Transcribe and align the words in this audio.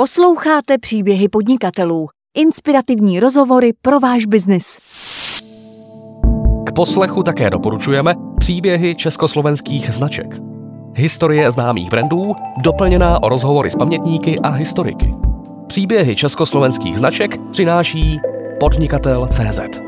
Posloucháte 0.00 0.78
příběhy 0.78 1.28
podnikatelů. 1.28 2.08
Inspirativní 2.36 3.20
rozhovory 3.20 3.72
pro 3.82 4.00
váš 4.00 4.26
biznis. 4.26 4.78
K 6.66 6.72
poslechu 6.74 7.22
také 7.22 7.50
doporučujeme 7.50 8.14
příběhy 8.38 8.94
československých 8.94 9.94
značek. 9.94 10.26
Historie 10.94 11.50
známých 11.50 11.90
brandů, 11.90 12.34
doplněná 12.62 13.22
o 13.22 13.28
rozhovory 13.28 13.70
s 13.70 13.76
pamětníky 13.76 14.38
a 14.38 14.48
historiky. 14.48 15.14
Příběhy 15.66 16.16
československých 16.16 16.98
značek 16.98 17.50
přináší 17.50 18.20
podnikatel.cz. 18.60 19.87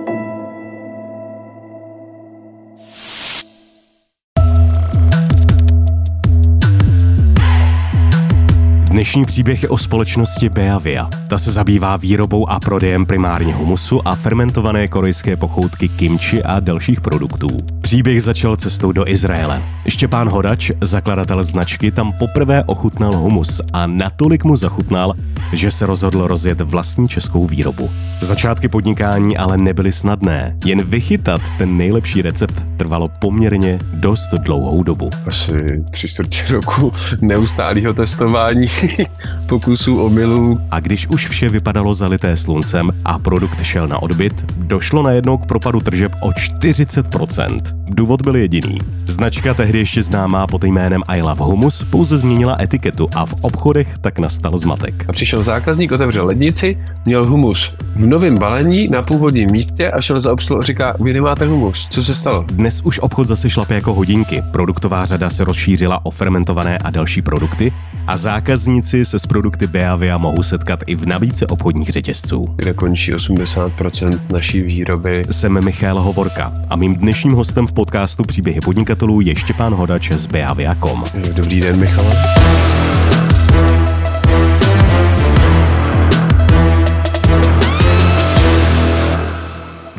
Dnešní 9.00 9.24
příběh 9.24 9.62
je 9.62 9.68
o 9.68 9.78
společnosti 9.78 10.48
Beavia. 10.48 11.08
Ta 11.28 11.38
se 11.38 11.52
zabývá 11.52 11.96
výrobou 11.96 12.50
a 12.50 12.60
prodejem 12.60 13.06
primárně 13.06 13.54
humusu 13.54 14.08
a 14.08 14.14
fermentované 14.14 14.88
korejské 14.88 15.36
pochoutky 15.36 15.88
kimchi 15.88 16.42
a 16.42 16.60
dalších 16.60 17.00
produktů. 17.00 17.48
Příběh 17.80 18.22
začal 18.22 18.56
cestou 18.56 18.92
do 18.92 19.08
Izraele. 19.08 19.62
Štěpán 19.88 20.28
Hodač, 20.28 20.70
zakladatel 20.80 21.42
značky, 21.42 21.90
tam 21.90 22.12
poprvé 22.12 22.64
ochutnal 22.64 23.16
humus 23.16 23.60
a 23.72 23.86
natolik 23.86 24.44
mu 24.44 24.56
zachutnal, 24.56 25.14
že 25.52 25.70
se 25.70 25.86
rozhodl 25.86 26.26
rozjet 26.26 26.60
vlastní 26.60 27.08
českou 27.08 27.46
výrobu. 27.46 27.90
Začátky 28.20 28.68
podnikání 28.68 29.36
ale 29.36 29.58
nebyly 29.58 29.92
snadné. 29.92 30.56
Jen 30.64 30.82
vychytat 30.82 31.40
ten 31.58 31.76
nejlepší 31.76 32.22
recept 32.22 32.64
trvalo 32.76 33.10
poměrně 33.18 33.78
dost 33.92 34.30
dlouhou 34.30 34.82
dobu. 34.82 35.10
Asi 35.26 35.54
tři 35.90 36.08
čtvrtě 36.08 36.52
roku 36.52 36.92
neustálého 37.20 37.94
testování, 37.94 38.66
pokusů, 39.46 40.02
omylů. 40.02 40.56
A 40.70 40.80
když 40.80 41.06
už 41.06 41.28
vše 41.28 41.48
vypadalo 41.48 41.94
zalité 41.94 42.36
sluncem 42.36 42.90
a 43.04 43.18
produkt 43.18 43.62
šel 43.62 43.88
na 43.88 44.02
odbyt, 44.02 44.44
došlo 44.56 45.02
najednou 45.02 45.38
k 45.38 45.46
propadu 45.46 45.80
tržeb 45.80 46.12
o 46.20 46.30
40%. 46.30 47.60
Důvod 47.90 48.22
byl 48.22 48.36
jediný. 48.36 48.78
Značka 49.06 49.54
tehdy 49.54 49.78
ještě 49.78 50.02
známá 50.02 50.46
pod 50.46 50.64
jménem 50.64 51.02
I 51.06 51.22
Love 51.22 51.44
Humus 51.44 51.82
pouze 51.90 52.18
změnila 52.18 52.56
etiketu 52.60 53.08
a 53.14 53.26
v 53.26 53.34
obchodech 53.40 53.98
tak 53.98 54.18
nastal 54.18 54.56
zmatek. 54.56 55.04
A 55.08 55.12
přišel 55.12 55.42
zákazník, 55.42 55.92
otevřel 55.92 56.26
lednici, 56.26 56.78
měl 57.04 57.26
humus 57.26 57.72
v 57.96 58.06
novém 58.06 58.38
balení 58.38 58.88
na 58.88 59.02
původním 59.02 59.50
místě 59.50 59.90
a 59.90 60.00
šel 60.00 60.20
za 60.20 60.32
obsluhu 60.32 60.62
a 60.62 60.64
říká, 60.64 60.96
vy 61.00 61.12
nemáte 61.12 61.46
humus, 61.46 61.88
co 61.90 62.02
se 62.02 62.14
stalo? 62.14 62.44
Dnes 62.52 62.80
už 62.84 62.98
obchod 62.98 63.26
zase 63.26 63.50
šlape 63.50 63.74
jako 63.74 63.94
hodinky. 63.94 64.42
Produktová 64.50 65.04
řada 65.04 65.30
se 65.30 65.44
rozšířila 65.44 66.06
o 66.06 66.10
fermentované 66.10 66.78
a 66.78 66.90
další 66.90 67.22
produkty 67.22 67.72
a 68.06 68.16
zákazníci 68.16 68.79
se 68.82 69.18
s 69.18 69.26
produkty 69.26 69.66
Beavia 69.66 70.18
mohou 70.18 70.42
setkat 70.42 70.80
i 70.86 70.94
v 70.94 71.06
nabídce 71.06 71.46
obchodních 71.46 71.88
řetězců. 71.88 72.44
Kde 72.56 72.74
končí 72.74 73.14
80% 73.14 74.20
naší 74.32 74.62
výroby. 74.62 75.24
Jsem 75.30 75.64
Michal 75.64 76.00
Hovorka 76.00 76.52
a 76.68 76.76
mým 76.76 76.94
dnešním 76.94 77.32
hostem 77.32 77.66
v 77.66 77.72
podcastu 77.72 78.22
Příběhy 78.22 78.60
podnikatelů 78.60 79.20
je 79.20 79.36
Štěpán 79.36 79.74
Hodač 79.74 80.12
z 80.12 80.26
Beavia.com. 80.26 81.04
Dobrý 81.34 81.60
den, 81.60 81.80
Michal. 81.80 82.49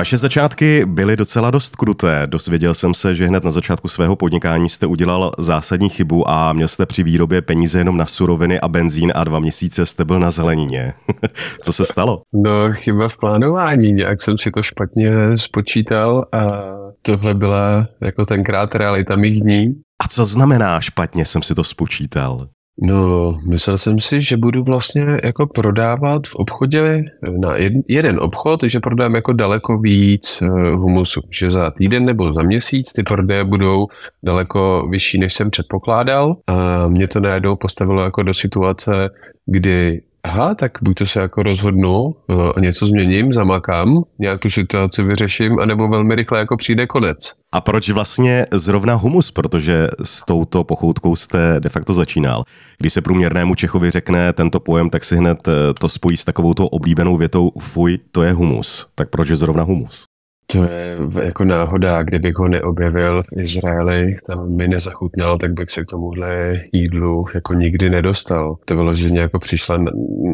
Vaše 0.01 0.17
začátky 0.17 0.85
byly 0.85 1.17
docela 1.17 1.51
dost 1.51 1.75
kruté. 1.75 2.23
Dosvěděl 2.25 2.73
jsem 2.73 2.93
se, 2.93 3.15
že 3.15 3.27
hned 3.27 3.43
na 3.43 3.51
začátku 3.51 3.87
svého 3.87 4.15
podnikání 4.15 4.69
jste 4.69 4.85
udělal 4.85 5.31
zásadní 5.37 5.89
chybu 5.89 6.29
a 6.29 6.53
měl 6.53 6.67
jste 6.67 6.85
při 6.85 7.03
výrobě 7.03 7.41
peníze 7.41 7.79
jenom 7.79 7.97
na 7.97 8.05
suroviny 8.05 8.59
a 8.59 8.67
benzín 8.67 9.11
a 9.15 9.23
dva 9.23 9.39
měsíce 9.39 9.85
jste 9.85 10.05
byl 10.05 10.19
na 10.19 10.31
zelenině. 10.31 10.93
Co 11.63 11.73
se 11.73 11.85
stalo? 11.85 12.21
No, 12.33 12.73
chyba 12.73 13.09
v 13.09 13.17
plánování. 13.17 13.91
Nějak 13.91 14.21
jsem 14.21 14.37
si 14.37 14.51
to 14.51 14.63
špatně 14.63 15.11
spočítal 15.35 16.25
a 16.31 16.61
tohle 17.01 17.33
byla 17.33 17.87
jako 18.01 18.25
tenkrát 18.25 18.75
realita 18.75 19.15
mých 19.15 19.41
dní. 19.41 19.73
A 20.03 20.07
co 20.07 20.25
znamená 20.25 20.81
špatně 20.81 21.25
jsem 21.25 21.41
si 21.41 21.55
to 21.55 21.63
spočítal? 21.63 22.47
No, 22.79 23.37
myslel 23.49 23.77
jsem 23.77 23.99
si, 23.99 24.21
že 24.21 24.37
budu 24.37 24.63
vlastně 24.63 25.05
jako 25.23 25.47
prodávat 25.47 26.27
v 26.27 26.35
obchodě 26.35 27.03
na 27.37 27.55
jeden 27.87 28.19
obchod, 28.21 28.63
že 28.63 28.79
prodám 28.79 29.15
jako 29.15 29.33
daleko 29.33 29.77
víc 29.77 30.41
eh, 30.41 30.47
humusu, 30.75 31.21
že 31.29 31.51
za 31.51 31.71
týden 31.71 32.05
nebo 32.05 32.33
za 32.33 32.41
měsíc 32.41 32.93
ty 32.93 33.03
prodeje 33.03 33.43
budou 33.43 33.87
daleko 34.23 34.87
vyšší, 34.89 35.19
než 35.19 35.33
jsem 35.33 35.51
předpokládal 35.51 36.35
a 36.47 36.87
mě 36.87 37.07
to 37.07 37.19
najednou 37.19 37.55
postavilo 37.55 38.03
jako 38.03 38.23
do 38.23 38.33
situace, 38.33 39.09
kdy 39.45 40.01
aha, 40.23 40.55
tak 40.55 40.71
buď 40.81 40.97
to 40.97 41.05
se 41.05 41.19
jako 41.19 41.43
rozhodnu 41.43 42.15
a 42.55 42.59
něco 42.59 42.85
změním, 42.85 43.31
zamakám, 43.31 44.03
nějak 44.19 44.39
tu 44.39 44.49
situaci 44.49 45.03
vyřeším, 45.03 45.59
anebo 45.59 45.87
velmi 45.87 46.15
rychle 46.15 46.39
jako 46.39 46.57
přijde 46.57 46.87
konec. 46.87 47.40
A 47.53 47.61
proč 47.61 47.89
vlastně 47.89 48.45
zrovna 48.53 48.93
humus? 48.93 49.31
Protože 49.31 49.87
s 50.03 50.25
touto 50.25 50.63
pochoutkou 50.63 51.15
jste 51.15 51.55
de 51.59 51.69
facto 51.69 51.93
začínal. 51.93 52.43
Když 52.77 52.93
se 52.93 53.01
průměrnému 53.01 53.55
Čechovi 53.55 53.89
řekne 53.89 54.33
tento 54.33 54.59
pojem, 54.59 54.89
tak 54.89 55.03
si 55.03 55.15
hned 55.15 55.47
to 55.79 55.89
spojí 55.89 56.17
s 56.17 56.25
takovou 56.25 56.53
oblíbenou 56.53 57.17
větou 57.17 57.51
fuj, 57.59 57.99
to 58.11 58.23
je 58.23 58.33
humus. 58.33 58.87
Tak 58.95 59.09
proč 59.09 59.29
je 59.29 59.35
zrovna 59.35 59.63
humus? 59.63 60.10
To 60.51 60.63
je 60.63 60.97
jako 61.23 61.45
náhoda, 61.45 62.03
kdybych 62.03 62.35
ho 62.35 62.47
neobjevil 62.47 63.23
v 63.23 63.41
Izraeli, 63.41 64.15
tam 64.27 64.55
mi 64.55 64.67
nezachutnal, 64.67 65.37
tak 65.37 65.53
bych 65.53 65.71
se 65.71 65.83
k 65.83 65.89
tomuhle 65.89 66.61
jídlu 66.71 67.25
jako 67.33 67.53
nikdy 67.53 67.89
nedostal. 67.89 68.55
To 68.65 68.75
bylo, 68.75 68.93
že 68.93 69.09
jako 69.15 69.39
přišla 69.39 69.79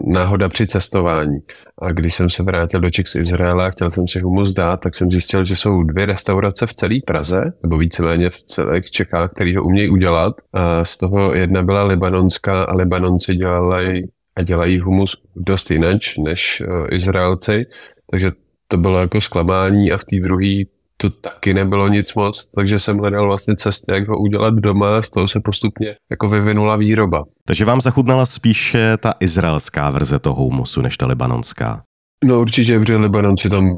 náhoda 0.05 0.49
při 0.49 0.67
cestování. 0.67 1.39
A 1.81 1.91
když 1.91 2.15
jsem 2.15 2.29
se 2.29 2.43
vrátil 2.43 2.81
do 2.81 2.89
Čech 2.89 3.07
z 3.07 3.15
Izraela 3.15 3.65
a 3.65 3.69
chtěl 3.69 3.91
jsem 3.91 4.07
si 4.07 4.19
humus 4.19 4.51
dát, 4.51 4.77
tak 4.77 4.95
jsem 4.95 5.11
zjistil, 5.11 5.45
že 5.45 5.55
jsou 5.55 5.83
dvě 5.83 6.05
restaurace 6.05 6.67
v 6.67 6.73
celé 6.73 6.95
Praze, 7.05 7.53
nebo 7.63 7.77
víceméně 7.77 8.29
v 8.29 8.43
celých 8.43 8.91
Čechách, 8.91 9.31
který 9.31 9.55
ho 9.55 9.63
umějí 9.63 9.89
udělat. 9.89 10.35
A 10.53 10.85
z 10.85 10.97
toho 10.97 11.35
jedna 11.35 11.63
byla 11.63 11.83
libanonská 11.83 12.63
a 12.63 12.75
Libanonci 12.75 13.35
dělali 13.35 14.03
a 14.35 14.41
dělají 14.41 14.79
humus 14.79 15.17
dost 15.35 15.71
jinak 15.71 15.97
než 16.23 16.63
uh, 16.67 16.87
Izraelci. 16.91 17.65
Takže 18.11 18.31
to 18.67 18.77
bylo 18.77 18.99
jako 18.99 19.21
zklamání 19.21 19.91
a 19.91 19.97
v 19.97 20.03
té 20.03 20.15
druhé 20.19 20.63
to 20.97 21.09
taky 21.09 21.53
nebylo 21.53 21.87
nic 21.87 22.13
moc, 22.13 22.49
takže 22.55 22.79
jsem 22.79 22.97
hledal 22.97 23.25
vlastně 23.25 23.55
cesty, 23.55 23.91
jak 23.91 24.07
ho 24.07 24.17
udělat 24.17 24.53
doma 24.53 25.01
z 25.01 25.09
toho 25.09 25.27
se 25.27 25.39
postupně 25.43 25.95
jako 26.11 26.29
vyvinula 26.29 26.75
výroba. 26.75 27.23
Takže 27.45 27.65
vám 27.65 27.81
zachutnala 27.81 28.25
spíše 28.25 28.97
ta 28.97 29.13
izraelská 29.19 29.91
verze 29.91 30.19
toho 30.19 30.43
humusu, 30.43 30.81
než 30.81 30.97
ta 30.97 31.07
libanonská? 31.07 31.81
No 32.25 32.41
určitě, 32.41 32.79
protože 32.79 32.97
Libanonci 32.97 33.49
tam 33.49 33.77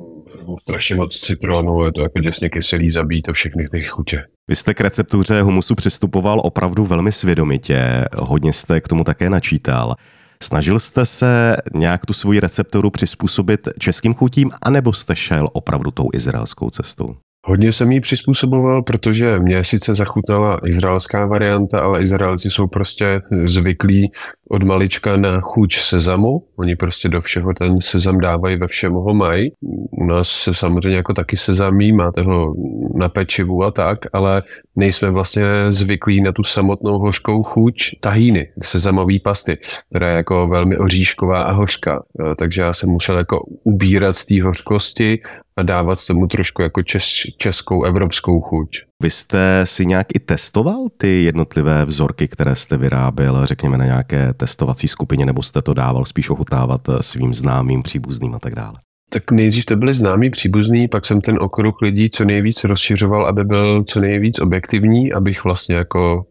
strašně 0.61 0.95
moc 0.95 1.19
citronu, 1.19 1.83
je 1.83 1.91
to 1.91 2.01
jako 2.01 2.19
děsně 2.19 2.49
kyselý, 2.49 2.89
zabíjí 2.89 3.21
to 3.21 3.33
všechny 3.33 3.65
ty 3.71 3.83
chutě. 3.83 4.23
Vy 4.47 4.55
jste 4.55 4.73
k 4.73 4.81
receptuře 4.81 5.41
humusu 5.41 5.75
přistupoval 5.75 6.41
opravdu 6.43 6.85
velmi 6.85 7.11
svědomitě, 7.11 8.05
hodně 8.17 8.53
jste 8.53 8.81
k 8.81 8.87
tomu 8.87 9.03
také 9.03 9.29
načítal. 9.29 9.95
Snažil 10.43 10.79
jste 10.79 11.05
se 11.05 11.57
nějak 11.73 12.05
tu 12.05 12.13
svoji 12.13 12.39
recepturu 12.39 12.89
přizpůsobit 12.89 13.67
českým 13.79 14.13
chutím, 14.13 14.49
anebo 14.61 14.93
jste 14.93 15.15
šel 15.15 15.49
opravdu 15.53 15.91
tou 15.91 16.09
izraelskou 16.13 16.69
cestou? 16.69 17.15
Hodně 17.45 17.71
jsem 17.71 17.91
ji 17.91 17.99
přizpůsoboval, 17.99 18.83
protože 18.83 19.39
mě 19.39 19.63
sice 19.63 19.95
zachutnala 19.95 20.59
izraelská 20.67 21.25
varianta, 21.25 21.81
ale 21.81 22.01
Izraelci 22.01 22.49
jsou 22.49 22.67
prostě 22.67 23.21
zvyklí 23.43 24.11
od 24.51 24.63
malička 24.63 25.17
na 25.17 25.41
chuť 25.41 25.75
sezamu. 25.75 26.43
Oni 26.57 26.75
prostě 26.75 27.09
do 27.09 27.21
všeho 27.21 27.53
ten 27.53 27.81
sezam 27.81 28.19
dávají, 28.19 28.55
ve 28.55 28.67
všem 28.67 28.93
ho 28.93 29.13
mají. 29.13 29.51
U 29.91 30.05
nás 30.05 30.29
se 30.29 30.53
samozřejmě 30.53 30.97
jako 30.97 31.13
taky 31.13 31.37
sezamí, 31.37 31.91
máte 31.91 32.21
ho 32.21 32.53
na 32.95 33.09
pečivu 33.09 33.63
a 33.63 33.71
tak, 33.71 33.99
ale 34.13 34.43
nejsme 34.75 35.09
vlastně 35.09 35.43
zvyklí 35.69 36.21
na 36.21 36.31
tu 36.31 36.43
samotnou 36.43 36.99
hořkou 36.99 37.43
chuť 37.43 37.75
tahíny, 37.99 38.47
sezamové 38.63 39.19
pasty, 39.23 39.57
která 39.89 40.09
je 40.09 40.15
jako 40.15 40.47
velmi 40.47 40.77
oříšková 40.77 41.41
a 41.41 41.51
hořká. 41.51 42.03
Takže 42.37 42.61
já 42.61 42.73
jsem 42.73 42.89
musel 42.89 43.17
jako 43.17 43.39
ubírat 43.63 44.17
z 44.17 44.25
té 44.25 44.43
hořkosti 44.43 45.19
a 45.57 45.63
dávat 45.63 46.05
tomu 46.07 46.27
trošku 46.27 46.61
jako 46.61 46.83
čes, 46.83 47.03
českou, 47.37 47.83
evropskou 47.83 48.41
chuť. 48.41 48.88
Vy 49.03 49.09
jste 49.09 49.61
si 49.63 49.85
nějak 49.85 50.07
i 50.15 50.19
testoval 50.19 50.87
ty 50.97 51.23
jednotlivé 51.23 51.85
vzorky, 51.85 52.27
které 52.27 52.55
jste 52.55 52.77
vyráběl, 52.77 53.45
řekněme 53.45 53.77
na 53.77 53.85
nějaké 53.85 54.33
testovací 54.33 54.87
skupině, 54.87 55.25
nebo 55.25 55.41
jste 55.41 55.61
to 55.61 55.73
dával 55.73 56.05
spíš 56.05 56.29
ochutnávat 56.29 56.81
svým 57.01 57.33
známým, 57.33 57.83
příbuzným 57.83 58.35
a 58.35 58.39
tak 58.39 58.55
dále? 58.55 58.73
Tak 59.11 59.31
nejdřív 59.31 59.65
to 59.65 59.75
byli 59.75 59.93
známí 59.93 60.29
příbuzní, 60.29 60.87
pak 60.87 61.05
jsem 61.05 61.21
ten 61.21 61.37
okruh 61.41 61.75
lidí 61.81 62.09
co 62.09 62.25
nejvíc 62.25 62.63
rozšiřoval, 62.63 63.25
aby 63.25 63.43
byl 63.43 63.83
co 63.83 63.99
nejvíc 63.99 64.39
objektivní, 64.39 65.13
abych 65.13 65.43
vlastně 65.43 65.75
jako 65.75 66.25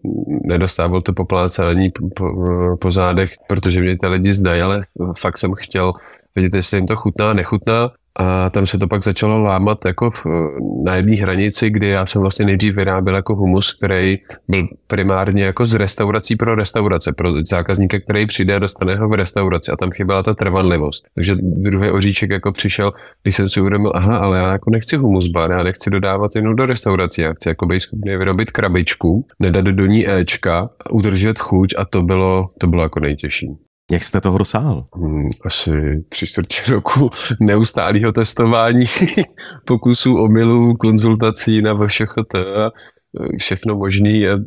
nedostával 0.44 1.02
to 1.02 1.12
poplácání 1.12 1.90
po, 1.90 2.08
po, 2.16 2.32
po 2.80 2.90
zádech, 2.90 3.30
protože 3.48 3.80
mě 3.80 3.96
ty 3.96 4.06
lidi 4.06 4.32
zdají, 4.32 4.62
ale 4.62 4.80
fakt 5.18 5.38
jsem 5.38 5.52
chtěl 5.54 5.92
vědět, 6.34 6.56
jestli 6.56 6.78
jim 6.78 6.86
to 6.86 6.96
chutná, 6.96 7.32
nechutná. 7.32 7.90
A 8.16 8.50
tam 8.50 8.66
se 8.66 8.78
to 8.78 8.88
pak 8.88 9.04
začalo 9.04 9.42
lámat 9.42 9.84
jako 9.84 10.10
v, 10.10 10.26
na 10.84 10.96
jedné 10.96 11.16
hranici, 11.16 11.70
kdy 11.70 11.88
já 11.88 12.06
jsem 12.06 12.20
vlastně 12.20 12.46
nejdřív 12.46 12.74
vyráběl 12.74 13.14
jako 13.14 13.34
humus, 13.34 13.72
který 13.72 14.16
byl 14.48 14.68
primárně 14.86 15.44
jako 15.44 15.66
z 15.66 15.74
restaurací 15.74 16.36
pro 16.36 16.54
restaurace, 16.54 17.12
pro 17.12 17.32
zákazníka, 17.50 18.00
který 18.00 18.26
přijde 18.26 18.54
a 18.54 18.58
dostane 18.58 18.96
ho 18.96 19.08
v 19.08 19.12
restauraci 19.12 19.72
a 19.72 19.76
tam 19.76 19.90
chyběla 19.90 20.22
ta 20.22 20.34
trvanlivost. 20.34 21.04
Takže 21.14 21.34
druhý 21.40 21.90
oříček 21.90 22.30
jako 22.30 22.52
přišel, 22.52 22.92
když 23.22 23.36
jsem 23.36 23.50
si 23.50 23.60
uvědomil, 23.60 23.92
aha, 23.94 24.18
ale 24.18 24.38
já 24.38 24.52
jako 24.52 24.70
nechci 24.70 24.96
humus 24.96 25.26
bar, 25.26 25.50
já 25.50 25.62
nechci 25.62 25.90
dodávat 25.90 26.36
jenom 26.36 26.56
do 26.56 26.66
restaurací, 26.66 27.20
já 27.20 27.32
chci 27.32 27.48
jako 27.48 27.66
být 27.66 27.80
schopný 27.80 28.16
vyrobit 28.16 28.50
krabičku, 28.50 29.26
nedat 29.40 29.64
do 29.64 29.86
ní 29.86 30.10
Ečka, 30.10 30.70
udržet 30.90 31.38
chuť 31.38 31.74
a 31.78 31.84
to 31.84 32.02
bylo, 32.02 32.48
to 32.58 32.66
bylo 32.66 32.82
jako 32.82 33.00
nejtěžší. 33.00 33.67
Jak 33.90 34.04
jste 34.04 34.20
toho 34.20 34.38
dosáhl? 34.38 34.86
Hmm, 34.94 35.30
asi 35.44 35.70
tři 36.08 36.26
čtvrtě 36.26 36.70
roku 36.70 37.10
neustálého 37.40 38.12
testování, 38.12 38.84
pokusů, 39.64 40.16
omylů, 40.18 40.76
konzultací 40.76 41.62
na 41.62 41.74
VŠHT 41.74 42.34
a 42.34 42.70
všechno 43.38 43.76
možný. 43.76 44.28
A 44.28 44.38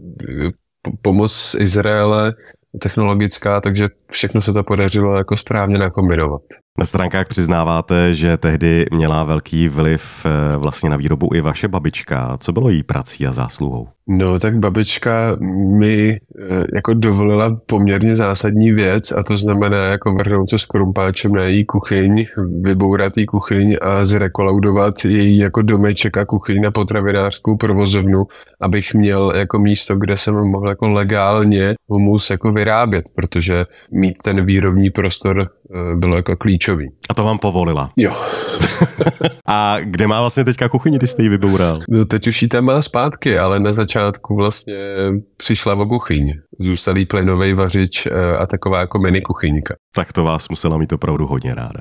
pomoc 1.02 1.56
Izraele 1.60 2.34
technologická, 2.82 3.62
takže 3.62 3.88
všechno 4.12 4.42
se 4.42 4.54
to 4.54 4.64
podařilo 4.64 5.18
jako 5.18 5.38
správně 5.38 5.78
nakombinovat. 5.78 6.42
Na 6.80 6.86
stránkách 6.86 7.28
přiznáváte, 7.28 8.16
že 8.16 8.38
tehdy 8.38 8.86
měla 8.92 9.24
velký 9.24 9.70
vliv 9.70 10.26
eh, 10.26 10.58
vlastně 10.58 10.90
na 10.90 10.98
výrobu 10.98 11.30
i 11.34 11.42
vaše 11.42 11.68
babička. 11.68 12.38
Co 12.40 12.52
bylo 12.52 12.70
jí 12.70 12.84
prací 12.84 13.28
a 13.28 13.32
zásluhou? 13.32 13.88
No, 14.08 14.40
tak 14.40 14.60
babička 14.60 15.38
mi 15.80 16.12
eh, 16.12 16.66
jako 16.76 16.94
dovolila 16.94 17.60
poměrně 17.66 18.16
zásadní 18.16 18.72
věc 18.72 19.12
a 19.12 19.24
to 19.24 19.38
znamená 19.38 19.78
jako 19.78 20.14
vrhnout 20.14 20.50
se 20.50 20.58
s 20.58 20.66
krumpáčem 20.66 21.32
na 21.32 21.44
její 21.44 21.66
kuchyň, 21.66 22.26
vybourat 22.62 23.18
její 23.18 23.26
kuchyň 23.26 23.78
a 23.82 24.06
zrekolaudovat 24.06 25.06
její 25.06 25.38
jako 25.38 25.62
domeček 25.62 26.18
a 26.18 26.26
kuchyň 26.26 26.62
na 26.62 26.72
potravinářskou 26.72 27.58
provozovnu, 27.58 28.24
abych 28.62 28.94
měl 28.94 29.34
jako 29.36 29.60
místo, 29.60 29.96
kde 29.96 30.18
jsem 30.18 30.36
mohl 30.36 30.70
jako 30.70 30.90
legálně 30.90 31.74
humus 31.88 32.30
jako 32.30 32.52
vyrábět, 32.52 33.06
protože 33.16 33.66
mít 33.92 34.18
ten 34.24 34.46
výrobní 34.46 34.90
prostor 34.90 35.42
eh, 35.42 35.96
bylo 35.96 36.16
jako 36.16 36.36
klíčový. 36.62 36.90
A 37.10 37.14
to 37.14 37.24
vám 37.24 37.38
povolila? 37.38 37.92
Jo. 37.98 38.16
a 39.48 39.78
kde 39.80 40.08
má 40.08 40.20
vlastně 40.20 40.44
teďka 40.46 40.70
kuchyni, 40.70 40.98
když 40.98 41.10
jste 41.10 41.24
ji 41.24 41.30
vyboural? 41.30 41.80
No 41.90 42.06
teď 42.06 42.28
už 42.28 42.42
ji 42.42 42.48
tam 42.48 42.66
má 42.66 42.82
zpátky, 42.82 43.40
ale 43.40 43.60
na 43.60 43.74
začátku 43.74 44.36
vlastně 44.36 44.76
přišla 45.38 45.74
o 45.74 45.86
kuchyň. 45.86 46.34
Zůstalý 46.60 47.06
plynový 47.06 47.54
vařič 47.54 48.06
eh, 48.06 48.38
a 48.38 48.46
taková 48.46 48.80
jako 48.80 49.00
mini 49.00 49.22
kuchyňka. 49.22 49.76
Tak 49.96 50.14
to 50.14 50.24
vás 50.24 50.50
musela 50.50 50.78
mít 50.78 50.94
opravdu 50.94 51.28
hodně 51.28 51.56
ráda. 51.56 51.80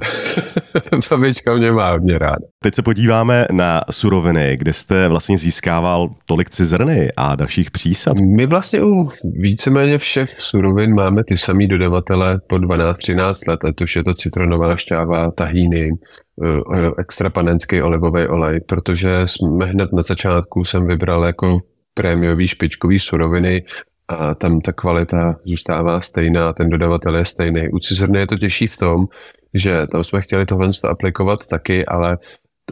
Babička 1.21 1.55
mě 1.55 1.73
má 1.73 1.91
hodně 1.91 2.19
ráda. 2.19 2.47
Teď 2.63 2.75
se 2.75 2.83
podíváme 2.83 3.47
na 3.53 3.81
suroviny, 3.91 4.57
kde 4.57 4.73
jste 4.73 5.09
vlastně 5.09 5.39
získával 5.39 6.09
tolik 6.27 6.51
cizrny 6.51 7.09
a 7.17 7.35
dalších 7.35 7.71
přísad. 7.71 8.17
My 8.37 8.47
vlastně 8.47 8.83
u 8.83 9.07
víceméně 9.25 9.99
všech 9.99 10.41
surovin 10.41 10.95
máme 10.95 11.25
ty 11.25 11.37
samý 11.37 11.67
dodavatele 11.67 12.41
po 12.47 12.57
12-13 12.57 13.35
let, 13.49 13.65
ať 13.65 13.83
už 13.83 13.97
je 13.97 14.05
to 14.05 14.15
citronová 14.15 14.70
šťáva, 14.77 15.31
tahíny, 15.31 15.91
eh, 15.91 16.91
extra 16.99 17.31
panenský 17.31 17.83
olivový 17.83 18.29
olej, 18.29 18.61
protože 18.61 19.23
jsme 19.27 19.67
hned 19.67 19.93
na 19.93 20.03
začátku 20.03 20.65
jsem 20.65 20.87
vybral 20.87 21.25
jako 21.25 21.61
prémiový 21.95 22.49
špičkový 22.49 22.99
suroviny 22.99 23.63
a 24.09 24.35
tam 24.35 24.61
ta 24.61 24.73
kvalita 24.73 25.37
zůstává 25.45 26.01
stejná, 26.01 26.53
ten 26.53 26.71
dodavatel 26.71 27.17
je 27.17 27.25
stejný. 27.25 27.69
U 27.69 27.79
cizrny 27.79 28.19
je 28.19 28.27
to 28.27 28.39
těžší 28.39 28.67
v 28.67 28.77
tom, 28.77 29.07
že 29.55 29.87
tam 29.93 30.05
jsme 30.05 30.21
chtěli 30.21 30.47
tohle 30.47 30.71
aplikovat 30.89 31.47
taky, 31.51 31.87
ale 31.87 32.19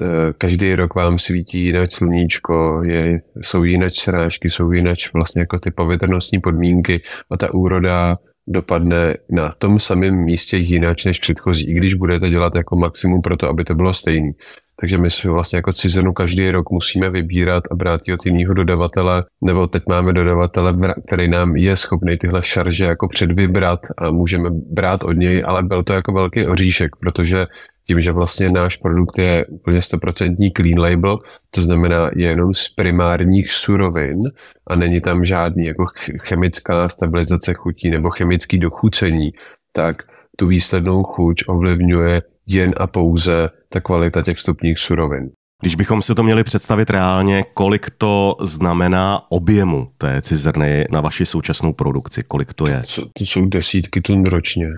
eh, 0.02 0.32
každý 0.38 0.74
rok 0.74 0.94
vám 0.94 1.18
svítí 1.18 1.64
jinak 1.64 1.92
sluníčko, 1.92 2.82
je, 2.84 3.20
jsou 3.42 3.64
jinak 3.64 3.90
srážky, 3.90 4.50
jsou 4.50 4.72
jinak 4.72 4.98
vlastně 5.14 5.42
jako 5.42 5.58
ty 5.58 5.70
povětrnostní 5.70 6.40
podmínky 6.40 7.02
a 7.30 7.36
ta 7.36 7.54
úroda 7.54 8.16
dopadne 8.48 9.14
na 9.30 9.54
tom 9.58 9.80
samém 9.80 10.14
místě 10.14 10.56
jinak 10.56 10.96
než 11.06 11.18
předchozí, 11.18 11.70
i 11.70 11.74
když 11.74 11.94
budete 11.94 12.30
dělat 12.30 12.54
jako 12.54 12.76
maximum 12.76 13.22
pro 13.22 13.36
to, 13.36 13.48
aby 13.48 13.64
to 13.64 13.74
bylo 13.74 13.94
stejný. 13.94 14.32
Takže 14.80 14.98
my 14.98 15.10
si 15.10 15.28
vlastně 15.28 15.56
jako 15.56 15.72
cizenu 15.72 16.12
každý 16.12 16.50
rok 16.50 16.70
musíme 16.70 17.10
vybírat 17.10 17.64
a 17.70 17.74
brát 17.74 18.00
ji 18.08 18.14
od 18.14 18.26
jiného 18.26 18.54
dodavatele, 18.54 19.24
nebo 19.44 19.66
teď 19.66 19.82
máme 19.88 20.12
dodavatele, 20.12 20.74
který 21.06 21.28
nám 21.28 21.56
je 21.56 21.76
schopný 21.76 22.18
tyhle 22.18 22.42
šarže 22.44 22.84
jako 22.84 23.08
předvybrat 23.08 23.80
a 23.98 24.10
můžeme 24.10 24.50
brát 24.50 25.04
od 25.04 25.12
něj, 25.12 25.42
ale 25.46 25.62
byl 25.62 25.82
to 25.82 25.92
jako 25.92 26.12
velký 26.12 26.46
oříšek, 26.46 26.96
protože 26.96 27.46
tím, 27.88 28.00
že 28.00 28.12
vlastně 28.12 28.50
náš 28.50 28.76
produkt 28.76 29.19
je 29.19 29.46
úplně 29.46 29.79
100% 29.79 30.52
clean 30.56 30.79
label, 30.79 31.19
to 31.50 31.62
znamená 31.62 32.11
je 32.17 32.29
jenom 32.29 32.55
z 32.55 32.69
primárních 32.69 33.52
surovin 33.52 34.23
a 34.67 34.76
není 34.76 35.00
tam 35.00 35.25
žádný 35.25 35.67
jako 35.67 35.87
chemická 36.19 36.88
stabilizace 36.88 37.55
chutí 37.55 37.90
nebo 37.90 38.11
chemický 38.11 38.58
dochucení, 38.58 39.31
tak 39.73 40.02
tu 40.37 40.46
výslednou 40.46 41.02
chuť 41.02 41.43
ovlivňuje 41.46 42.23
jen 42.46 42.75
a 42.76 42.87
pouze 42.87 43.49
ta 43.69 43.81
kvalita 43.81 44.23
těch 44.23 44.37
vstupních 44.37 44.79
surovin. 44.79 45.31
Když 45.62 45.75
bychom 45.75 46.02
si 46.02 46.14
to 46.14 46.23
měli 46.23 46.44
představit 46.44 46.91
reálně, 46.91 47.44
kolik 47.55 47.91
to 47.91 48.37
znamená 48.41 49.23
objemu 49.29 49.88
té 49.99 50.23
cizrny 50.23 50.84
na 50.91 51.00
vaši 51.00 51.26
současnou 51.26 51.73
produkci, 51.73 52.23
kolik 52.29 52.55
to 52.55 52.69
je? 52.69 52.82
To 52.96 53.25
jsou 53.25 53.46
desítky 53.46 54.00
tun 54.00 54.25
ročně. 54.25 54.69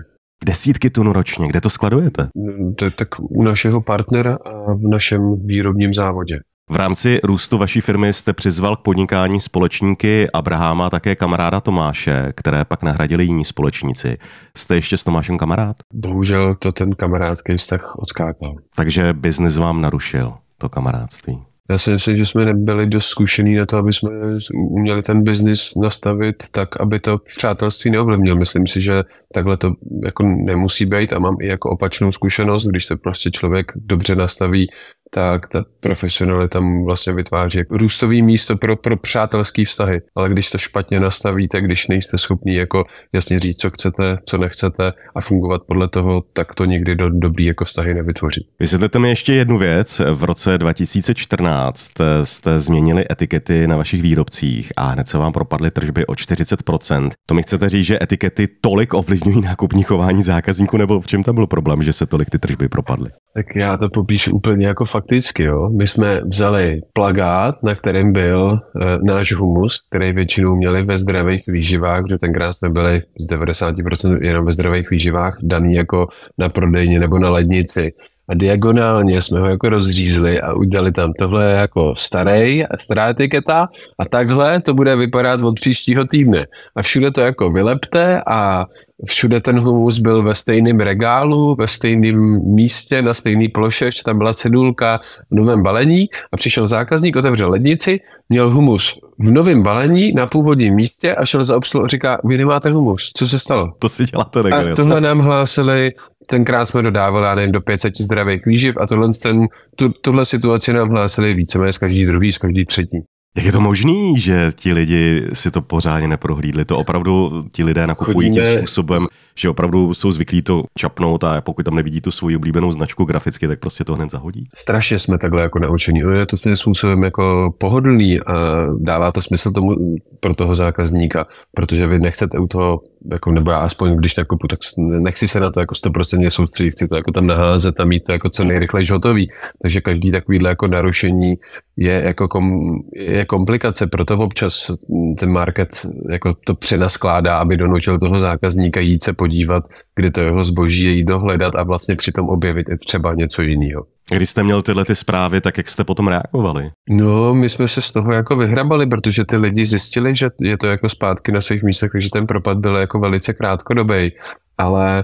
Desítky 0.45 0.89
tun 0.89 1.07
ročně, 1.07 1.47
kde 1.47 1.61
to 1.61 1.69
skladujete? 1.69 2.27
To 2.75 2.85
je 2.85 2.91
tak 2.91 3.07
u 3.19 3.43
našeho 3.43 3.81
partnera 3.81 4.37
a 4.45 4.73
v 4.73 4.89
našem 4.91 5.35
výrobním 5.45 5.93
závodě. 5.93 6.39
V 6.71 6.75
rámci 6.75 7.19
růstu 7.23 7.57
vaší 7.57 7.81
firmy 7.81 8.13
jste 8.13 8.33
přizval 8.33 8.75
k 8.75 8.81
podnikání 8.81 9.39
společníky 9.39 10.31
Abraháma 10.31 10.85
a 10.85 10.89
také 10.89 11.15
kamaráda 11.15 11.61
Tomáše, 11.61 12.33
které 12.35 12.65
pak 12.65 12.83
nahradili 12.83 13.23
jiní 13.25 13.45
společníci. 13.45 14.17
Jste 14.57 14.75
ještě 14.75 14.97
s 14.97 15.03
Tomášem 15.03 15.37
kamarád? 15.37 15.75
Bohužel 15.93 16.55
to 16.55 16.71
ten 16.71 16.91
kamarádský 16.95 17.57
vztah 17.57 17.95
odskákal. 17.95 18.55
Takže 18.75 19.13
biznis 19.13 19.57
vám 19.57 19.81
narušil 19.81 20.33
to 20.57 20.69
kamarádství. 20.69 21.50
Já 21.71 21.77
si 21.77 21.91
myslím, 21.91 22.17
že 22.17 22.25
jsme 22.25 22.45
nebyli 22.45 22.87
dost 22.87 23.05
zkušení 23.05 23.55
na 23.55 23.65
to, 23.65 23.77
aby 23.77 23.93
jsme 23.93 24.09
uměli 24.53 25.01
ten 25.01 25.23
biznis 25.23 25.75
nastavit 25.75 26.35
tak, 26.51 26.81
aby 26.81 26.99
to 26.99 27.17
přátelství 27.17 27.91
neovlivnil. 27.91 28.35
Myslím 28.35 28.67
si, 28.67 28.81
že 28.81 29.03
takhle 29.33 29.57
to 29.57 29.71
jako 30.03 30.23
nemusí 30.23 30.85
být 30.85 31.13
a 31.13 31.19
mám 31.19 31.35
i 31.41 31.47
jako 31.47 31.69
opačnou 31.69 32.11
zkušenost, 32.11 32.67
když 32.67 32.85
se 32.85 32.95
prostě 32.95 33.31
člověk 33.31 33.71
dobře 33.75 34.15
nastaví 34.15 34.69
tak 35.13 35.47
ta 35.47 35.63
profesionalita 35.79 36.59
mu 36.59 36.85
vlastně 36.85 37.13
vytváří 37.13 37.57
jako 37.57 37.77
růstový 37.77 38.21
místo 38.21 38.57
pro, 38.57 38.75
pro 38.75 38.97
přátelský 38.97 39.65
vztahy. 39.65 40.01
Ale 40.15 40.29
když 40.29 40.51
to 40.51 40.57
špatně 40.57 40.99
nastavíte, 40.99 41.61
když 41.61 41.87
nejste 41.87 42.17
schopní 42.17 42.55
jako 42.55 42.83
jasně 43.13 43.39
říct, 43.39 43.57
co 43.57 43.69
chcete, 43.69 44.17
co 44.25 44.37
nechcete 44.37 44.93
a 45.15 45.21
fungovat 45.21 45.61
podle 45.67 45.89
toho, 45.89 46.23
tak 46.33 46.55
to 46.55 46.65
nikdy 46.65 46.95
do 46.95 47.09
dobrý 47.09 47.45
jako 47.45 47.65
vztahy 47.65 47.93
nevytvoří. 47.93 48.47
Vysvětlete 48.59 48.99
mi 48.99 49.09
ještě 49.09 49.33
jednu 49.33 49.57
věc. 49.57 50.01
V 50.13 50.23
roce 50.23 50.57
2014 50.57 51.91
jste 52.23 52.59
změnili 52.59 53.05
etikety 53.11 53.67
na 53.67 53.77
vašich 53.77 54.01
výrobcích 54.01 54.73
a 54.75 54.87
hned 54.87 55.07
se 55.07 55.17
vám 55.17 55.33
propadly 55.33 55.71
tržby 55.71 56.05
o 56.05 56.13
40%. 56.13 57.09
To 57.25 57.35
mi 57.35 57.43
chcete 57.43 57.69
říct, 57.69 57.85
že 57.85 57.99
etikety 58.01 58.47
tolik 58.61 58.93
ovlivňují 58.93 59.41
nákupní 59.41 59.83
chování 59.83 60.23
zákazníků, 60.23 60.77
nebo 60.77 61.01
v 61.01 61.07
čem 61.07 61.23
tam 61.23 61.35
byl 61.35 61.47
problém, 61.47 61.83
že 61.83 61.93
se 61.93 62.05
tolik 62.05 62.29
ty 62.29 62.39
tržby 62.39 62.69
propadly? 62.69 63.09
Tak 63.35 63.55
já 63.55 63.77
to 63.77 63.89
popíšu 63.89 64.35
úplně 64.35 64.67
jako 64.67 64.85
fakt 64.85 65.01
fakticky, 65.01 65.43
jo. 65.43 65.69
My 65.69 65.87
jsme 65.87 66.21
vzali 66.21 66.81
plagát, 66.93 67.63
na 67.63 67.75
kterém 67.75 68.13
byl 68.13 68.53
e, 68.53 68.97
náš 69.03 69.33
humus, 69.33 69.81
který 69.89 70.13
většinou 70.13 70.55
měli 70.55 70.83
ve 70.83 70.97
zdravých 70.97 71.43
výživách, 71.47 72.01
protože 72.01 72.17
tenkrát 72.17 72.53
jsme 72.53 72.69
byli 72.69 73.01
z 73.19 73.33
90% 73.33 74.23
jenom 74.23 74.45
ve 74.45 74.51
zdravých 74.51 74.89
výživách 74.89 75.37
daný 75.43 75.73
jako 75.73 76.07
na 76.37 76.49
prodejně 76.49 76.99
nebo 76.99 77.19
na 77.19 77.29
lednici 77.29 77.93
a 78.31 78.33
diagonálně 78.33 79.21
jsme 79.21 79.39
ho 79.39 79.47
jako 79.47 79.69
rozřízli 79.69 80.41
a 80.41 80.53
udělali 80.53 80.91
tam 80.91 81.13
tohle 81.13 81.51
jako 81.51 81.95
starý, 81.95 82.63
stará 82.79 83.09
etiketa 83.09 83.67
a 83.99 84.05
takhle 84.05 84.61
to 84.61 84.73
bude 84.73 84.95
vypadat 84.95 85.41
od 85.41 85.55
příštího 85.55 86.05
týdne. 86.05 86.47
A 86.75 86.81
všude 86.81 87.11
to 87.11 87.21
jako 87.21 87.51
vylepte 87.51 88.21
a 88.27 88.65
všude 89.05 89.41
ten 89.41 89.59
humus 89.59 89.99
byl 89.99 90.23
ve 90.23 90.35
stejném 90.35 90.79
regálu, 90.79 91.55
ve 91.55 91.67
stejném 91.67 92.41
místě, 92.55 93.01
na 93.01 93.13
stejné 93.13 93.47
ploše, 93.53 93.89
tam 94.05 94.17
byla 94.17 94.33
cedulka 94.33 94.99
v 95.31 95.35
novém 95.35 95.63
balení 95.63 96.07
a 96.31 96.37
přišel 96.37 96.67
zákazník, 96.67 97.15
otevřel 97.15 97.49
lednici, 97.49 97.99
měl 98.29 98.49
humus 98.49 98.99
v 99.21 99.31
novém 99.31 99.63
balení 99.63 100.11
na 100.11 100.27
původním 100.27 100.75
místě 100.75 101.15
a 101.15 101.25
šel 101.25 101.45
za 101.45 101.57
obsluhu 101.57 101.85
a 101.85 101.87
říká, 101.87 102.21
vy 102.23 102.37
nemáte 102.37 102.69
humus, 102.69 103.11
co 103.17 103.27
se 103.27 103.39
stalo? 103.39 103.73
To 103.79 103.89
si 103.89 104.05
děláte 104.05 104.39
A 104.39 104.75
tohle 104.75 105.01
nám 105.01 105.19
hlásili, 105.19 105.91
tenkrát 106.25 106.65
jsme 106.65 106.81
dodávali, 106.81 107.25
já 107.25 107.35
nevím, 107.35 107.51
do 107.51 107.61
500 107.61 107.95
zdravých 107.97 108.45
výživ 108.45 108.77
a 108.77 108.87
tohle, 108.87 109.09
ten, 109.23 109.47
tu, 109.75 109.89
tuhle 109.89 110.25
situaci 110.25 110.73
nám 110.73 110.89
hlásili 110.89 111.33
víceméně 111.33 111.73
z 111.73 111.77
každý 111.77 112.05
druhý, 112.05 112.31
z 112.31 112.37
každý 112.37 112.65
třetí. 112.65 112.97
Jak 113.37 113.45
je 113.45 113.51
to 113.51 113.61
možný, 113.61 114.19
že 114.19 114.51
ti 114.55 114.73
lidi 114.73 115.27
si 115.33 115.51
to 115.51 115.61
pořádně 115.61 116.07
neprohlídli? 116.07 116.65
To 116.65 116.77
opravdu 116.77 117.45
ti 117.51 117.63
lidé 117.63 117.87
nakupují 117.87 118.29
Chodíme... 118.29 118.45
tím 118.45 118.57
způsobem, 118.57 119.07
že 119.35 119.49
opravdu 119.49 119.93
jsou 119.93 120.11
zvyklí 120.11 120.41
to 120.41 120.63
čapnout 120.77 121.23
a 121.23 121.41
pokud 121.41 121.63
tam 121.63 121.75
nevidí 121.75 122.01
tu 122.01 122.11
svoji 122.11 122.35
oblíbenou 122.35 122.71
značku 122.71 123.05
graficky, 123.05 123.47
tak 123.47 123.59
prostě 123.59 123.83
to 123.83 123.95
hned 123.95 124.11
zahodí? 124.11 124.49
Strašně 124.55 124.99
jsme 124.99 125.17
takhle 125.17 125.41
jako 125.41 125.59
naučení. 125.59 126.01
Je 126.13 126.25
to 126.25 126.37
svým 126.37 126.55
způsobem 126.55 127.03
jako 127.03 127.53
pohodlný 127.57 128.19
a 128.19 128.33
dává 128.79 129.11
to 129.11 129.21
smysl 129.21 129.51
tomu 129.51 129.75
pro 130.19 130.35
toho 130.35 130.55
zákazníka, 130.55 131.27
protože 131.55 131.87
vy 131.87 131.99
nechcete 131.99 132.39
u 132.39 132.47
toho, 132.47 132.81
jako, 133.11 133.31
nebo 133.31 133.51
já 133.51 133.57
aspoň 133.57 133.95
když 133.95 134.15
nakupu, 134.15 134.47
tak 134.47 134.59
nechci 134.77 135.27
se 135.27 135.39
na 135.39 135.51
to 135.51 135.59
jako 135.59 135.75
100% 135.75 136.29
soustředit, 136.29 136.71
chci 136.71 136.87
to 136.87 136.95
jako 136.95 137.11
tam 137.11 137.27
naházet 137.27 137.79
a 137.79 137.85
mít 137.85 138.03
to 138.03 138.11
jako 138.11 138.29
co 138.29 138.43
nejrychleji 138.43 138.87
hotový. 138.91 139.29
Takže 139.61 139.81
každý 139.81 140.11
takovýhle 140.11 140.49
jako 140.49 140.67
narušení 140.67 141.35
je 141.81 142.01
jako 142.05 142.27
kom, 142.27 142.75
je 142.93 143.25
komplikace, 143.25 143.87
proto 143.87 144.17
občas 144.17 144.71
ten 145.17 145.29
market 145.29 145.69
jako 146.09 146.33
to 146.45 146.55
přenaskládá, 146.55 147.37
aby 147.37 147.57
donutil 147.57 147.99
toho 147.99 148.19
zákazníka 148.19 148.79
jít 148.79 149.03
se 149.03 149.13
podívat, 149.13 149.63
kde 149.95 150.11
to 150.11 150.21
jeho 150.21 150.43
zboží 150.43 150.83
je 150.83 150.91
jít 150.91 151.03
dohledat 151.03 151.55
a 151.55 151.63
vlastně 151.63 151.95
přitom 151.95 152.29
objevit 152.29 152.69
i 152.69 152.77
třeba 152.77 153.13
něco 153.13 153.41
jiného. 153.41 153.83
Když 154.15 154.29
jste 154.29 154.43
měl 154.43 154.61
tyhle 154.61 154.85
ty 154.85 154.95
zprávy, 154.95 155.41
tak 155.41 155.57
jak 155.57 155.69
jste 155.69 155.83
potom 155.83 156.07
reagovali? 156.07 156.69
No, 156.89 157.33
my 157.33 157.49
jsme 157.49 157.67
se 157.67 157.81
z 157.81 157.91
toho 157.91 158.11
jako 158.11 158.35
vyhrabali, 158.35 158.87
protože 158.87 159.25
ty 159.25 159.37
lidi 159.37 159.65
zjistili, 159.65 160.15
že 160.15 160.29
je 160.39 160.57
to 160.57 160.67
jako 160.67 160.89
zpátky 160.89 161.31
na 161.31 161.41
svých 161.41 161.63
místech, 161.63 161.91
takže 161.91 162.09
ten 162.09 162.27
propad 162.27 162.57
byl 162.57 162.75
jako 162.75 162.99
velice 162.99 163.33
krátkodobý. 163.33 164.11
Ale 164.57 165.03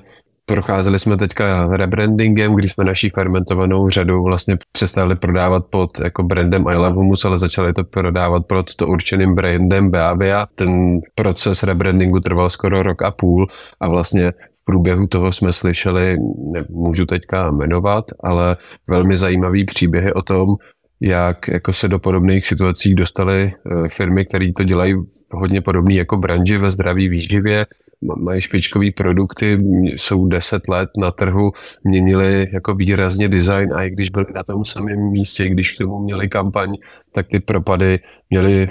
Procházeli 0.50 1.00
jsme 1.00 1.18
teďka 1.18 1.78
rebrandingem, 1.78 2.56
když 2.56 2.72
jsme 2.72 2.84
naší 2.84 3.10
fermentovanou 3.10 3.90
řadu 3.90 4.24
vlastně 4.24 4.58
přestali 4.72 5.16
prodávat 5.16 5.66
pod 5.70 6.00
jako 6.04 6.24
brandem 6.24 6.68
I 6.68 6.76
Love 6.76 6.96
Humus, 6.96 7.26
ale 7.26 7.40
začali 7.40 7.74
to 7.74 7.84
prodávat 7.84 8.46
pod 8.48 8.76
to 8.76 8.88
určeným 8.88 9.36
brandem 9.36 9.92
Beavia. 9.92 10.48
Ten 10.56 11.00
proces 11.16 11.64
rebrandingu 11.64 12.20
trval 12.20 12.50
skoro 12.50 12.84
rok 12.84 13.02
a 13.02 13.12
půl 13.12 13.48
a 13.80 13.88
vlastně 13.90 14.32
v 14.32 14.66
průběhu 14.66 15.08
toho 15.08 15.32
jsme 15.32 15.54
slyšeli, 15.54 16.18
nemůžu 16.54 17.06
teďka 17.06 17.52
jmenovat, 17.52 18.06
ale 18.24 18.58
velmi 18.90 19.18
zajímavý 19.18 19.66
příběhy 19.66 20.14
o 20.14 20.22
tom, 20.22 20.56
jak 21.02 21.48
jako 21.48 21.74
se 21.74 21.88
do 21.88 22.00
podobných 22.00 22.48
situací 22.48 22.96
dostaly 22.96 23.54
eh, 23.54 23.90
firmy, 23.90 24.26
které 24.26 24.54
to 24.54 24.64
dělají 24.64 24.96
hodně 25.32 25.62
podobný 25.62 25.96
jako 25.96 26.18
branži 26.18 26.58
ve 26.58 26.72
zdraví 26.72 27.10
výživě, 27.10 27.66
mají 28.02 28.42
špičkové 28.42 28.92
produkty, 28.92 29.58
jsou 29.96 30.28
10 30.28 30.68
let 30.68 30.90
na 30.98 31.12
trhu, 31.12 31.52
měnili 31.84 32.48
jako 32.54 32.76
výrazně 32.76 33.30
design 33.30 33.74
a 33.74 33.84
i 33.84 33.90
když 33.90 34.10
byli 34.10 34.26
na 34.36 34.44
tom 34.44 34.66
samém 34.66 35.12
místě, 35.12 35.50
když 35.50 35.72
k 35.72 35.78
tomu 35.78 36.00
měli 36.00 36.30
kampaň, 36.30 36.74
tak 37.12 37.28
ty 37.28 37.40
propady 37.40 38.00
měli, 38.30 38.68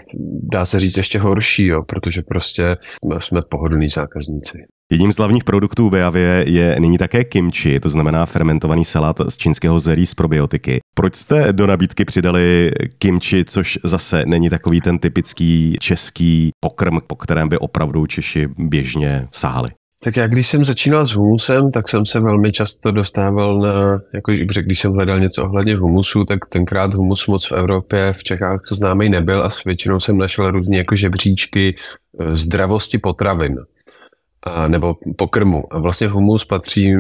dá 0.52 0.66
se 0.66 0.80
říct, 0.80 0.96
ještě 0.96 1.18
horší, 1.18 1.66
jo, 1.66 1.82
protože 1.82 2.22
prostě 2.22 2.76
jsme 3.18 3.42
pohodlní 3.42 3.88
zákazníci. 3.88 4.66
Jedním 4.92 5.12
z 5.12 5.16
hlavních 5.16 5.44
produktů 5.44 5.90
Beavie 5.90 6.44
je 6.48 6.76
nyní 6.80 6.98
také 6.98 7.24
kimchi, 7.24 7.80
to 7.80 7.88
znamená 7.88 8.26
fermentovaný 8.26 8.84
salát 8.84 9.16
z 9.28 9.36
čínského 9.36 9.78
zelí 9.78 10.06
s 10.06 10.14
probiotiky. 10.14 10.80
Proč 10.94 11.14
jste 11.14 11.52
do 11.52 11.66
nabídky 11.66 12.04
přidali 12.04 12.70
kimchi, 12.98 13.44
což 13.44 13.78
zase 13.84 14.22
není 14.26 14.50
takový 14.50 14.80
ten 14.80 14.98
typický 14.98 15.76
český 15.80 16.50
pokrm, 16.60 16.98
po 17.06 17.16
kterém 17.16 17.48
by 17.48 17.58
opravdu 17.58 18.06
Češi 18.06 18.48
běžně 18.58 19.28
sáhli? 19.32 19.68
Tak 20.04 20.16
já 20.16 20.26
když 20.26 20.46
jsem 20.46 20.64
začínal 20.64 21.06
s 21.06 21.10
humusem, 21.10 21.70
tak 21.70 21.88
jsem 21.88 22.06
se 22.06 22.20
velmi 22.20 22.52
často 22.52 22.90
dostával 22.90 23.60
na, 23.60 23.98
jako 24.14 24.32
když 24.64 24.80
jsem 24.80 24.92
hledal 24.92 25.20
něco 25.20 25.44
ohledně 25.44 25.76
humusu, 25.76 26.24
tak 26.24 26.38
tenkrát 26.46 26.94
humus 26.94 27.26
moc 27.26 27.50
v 27.50 27.52
Evropě, 27.52 28.12
v 28.12 28.24
Čechách 28.24 28.60
známý 28.72 29.08
nebyl 29.08 29.42
a 29.42 29.50
s 29.50 29.64
většinou 29.64 30.00
jsem 30.00 30.18
našel 30.18 30.50
různé 30.50 30.76
jako 30.76 30.96
žebříčky 30.96 31.74
eh, 32.20 32.36
zdravosti 32.36 32.98
potravin 32.98 33.56
nebo 34.66 34.96
pokrmu. 35.16 35.64
A 35.70 35.78
vlastně 35.78 36.08
humus 36.08 36.44
patří 36.44 36.94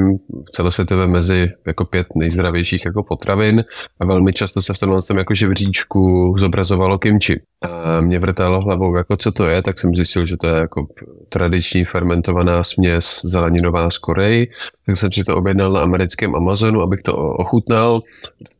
celosvětově 0.52 1.06
mezi 1.06 1.48
jako 1.66 1.84
pět 1.84 2.06
nejzdravějších 2.14 2.84
jako 2.84 3.02
potravin 3.02 3.64
a 4.00 4.06
velmi 4.06 4.32
často 4.32 4.62
se 4.62 4.74
v 4.74 4.78
tomhle 4.78 5.02
tom 5.02 5.18
jako 5.18 5.34
živříčku 5.34 6.34
zobrazovalo 6.38 6.98
kimči. 6.98 7.40
A 7.62 8.00
mě 8.00 8.18
vrtalo 8.18 8.60
hlavou, 8.60 8.96
jako 8.96 9.16
co 9.16 9.32
to 9.32 9.46
je, 9.46 9.62
tak 9.62 9.78
jsem 9.78 9.94
zjistil, 9.94 10.26
že 10.26 10.36
to 10.36 10.46
je 10.46 10.54
jako 10.54 10.86
tradiční 11.28 11.84
fermentovaná 11.84 12.64
směs 12.64 13.20
zeleninová 13.24 13.90
z 13.90 13.98
Koreji, 13.98 14.46
tak 14.86 14.96
jsem 14.96 15.12
si 15.12 15.24
to 15.24 15.36
objednal 15.36 15.72
na 15.72 15.80
americkém 15.80 16.34
Amazonu, 16.34 16.82
abych 16.82 17.02
to 17.02 17.16
ochutnal. 17.16 18.02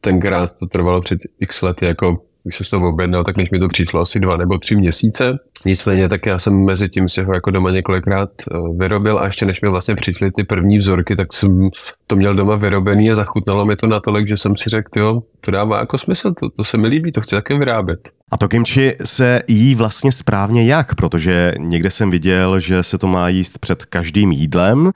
Tenkrát 0.00 0.52
to 0.52 0.66
trvalo 0.66 1.00
před 1.00 1.19
x 1.40 1.62
lety 1.62 1.87
jako 1.87 2.21
když 2.47 2.69
jsem 2.69 2.81
to 2.81 2.88
objednal, 2.88 3.25
tak 3.25 3.37
než 3.37 3.50
mi 3.50 3.59
to 3.59 3.69
přišlo 3.69 4.00
asi 4.00 4.21
dva 4.21 4.37
nebo 4.37 4.59
tři 4.59 4.76
měsíce. 4.76 5.38
Nicméně 5.65 6.09
tak 6.09 6.26
já 6.26 6.38
jsem 6.38 6.65
mezi 6.65 6.88
tím 6.88 7.09
si 7.09 7.23
ho 7.23 7.35
jako 7.35 7.50
doma 7.50 7.71
několikrát 7.71 8.31
eh, 8.41 8.55
vyrobil 8.79 9.19
a 9.19 9.26
ještě 9.26 9.47
než 9.47 9.61
mi 9.61 9.69
vlastně 9.69 9.95
přišly 9.95 10.31
ty 10.33 10.45
první 10.45 10.79
vzorky, 10.79 11.17
tak 11.17 11.33
jsem 11.33 11.71
to 12.07 12.17
měl 12.17 12.35
doma 12.35 12.57
vyrobený 12.57 13.11
a 13.11 13.15
zachutnalo 13.15 13.67
mi 13.67 13.76
to 13.76 13.87
natolik, 13.87 14.29
že 14.29 14.37
jsem 14.37 14.57
si 14.57 14.71
řekl, 14.71 14.99
jo, 14.99 15.23
to 15.41 15.50
dává 15.50 15.79
jako 15.79 15.99
smysl, 15.99 16.33
to, 16.41 16.50
to 16.50 16.65
se 16.65 16.76
mi 16.76 16.88
líbí, 16.88 17.12
to 17.12 17.21
chci 17.21 17.35
také 17.35 17.59
vyrábět. 17.59 18.09
A 18.33 18.38
to 18.38 18.49
kimchi 18.49 18.97
se 19.05 19.43
jí 19.49 19.75
vlastně 19.75 20.12
správně 20.12 20.65
jak? 20.65 20.95
Protože 20.95 21.53
někde 21.59 21.91
jsem 21.91 22.11
viděl, 22.11 22.61
že 22.61 22.83
se 22.83 22.99
to 22.99 23.07
má 23.07 23.29
jíst 23.29 23.59
před 23.59 23.85
každým 23.85 24.33
jídlem, 24.33 24.91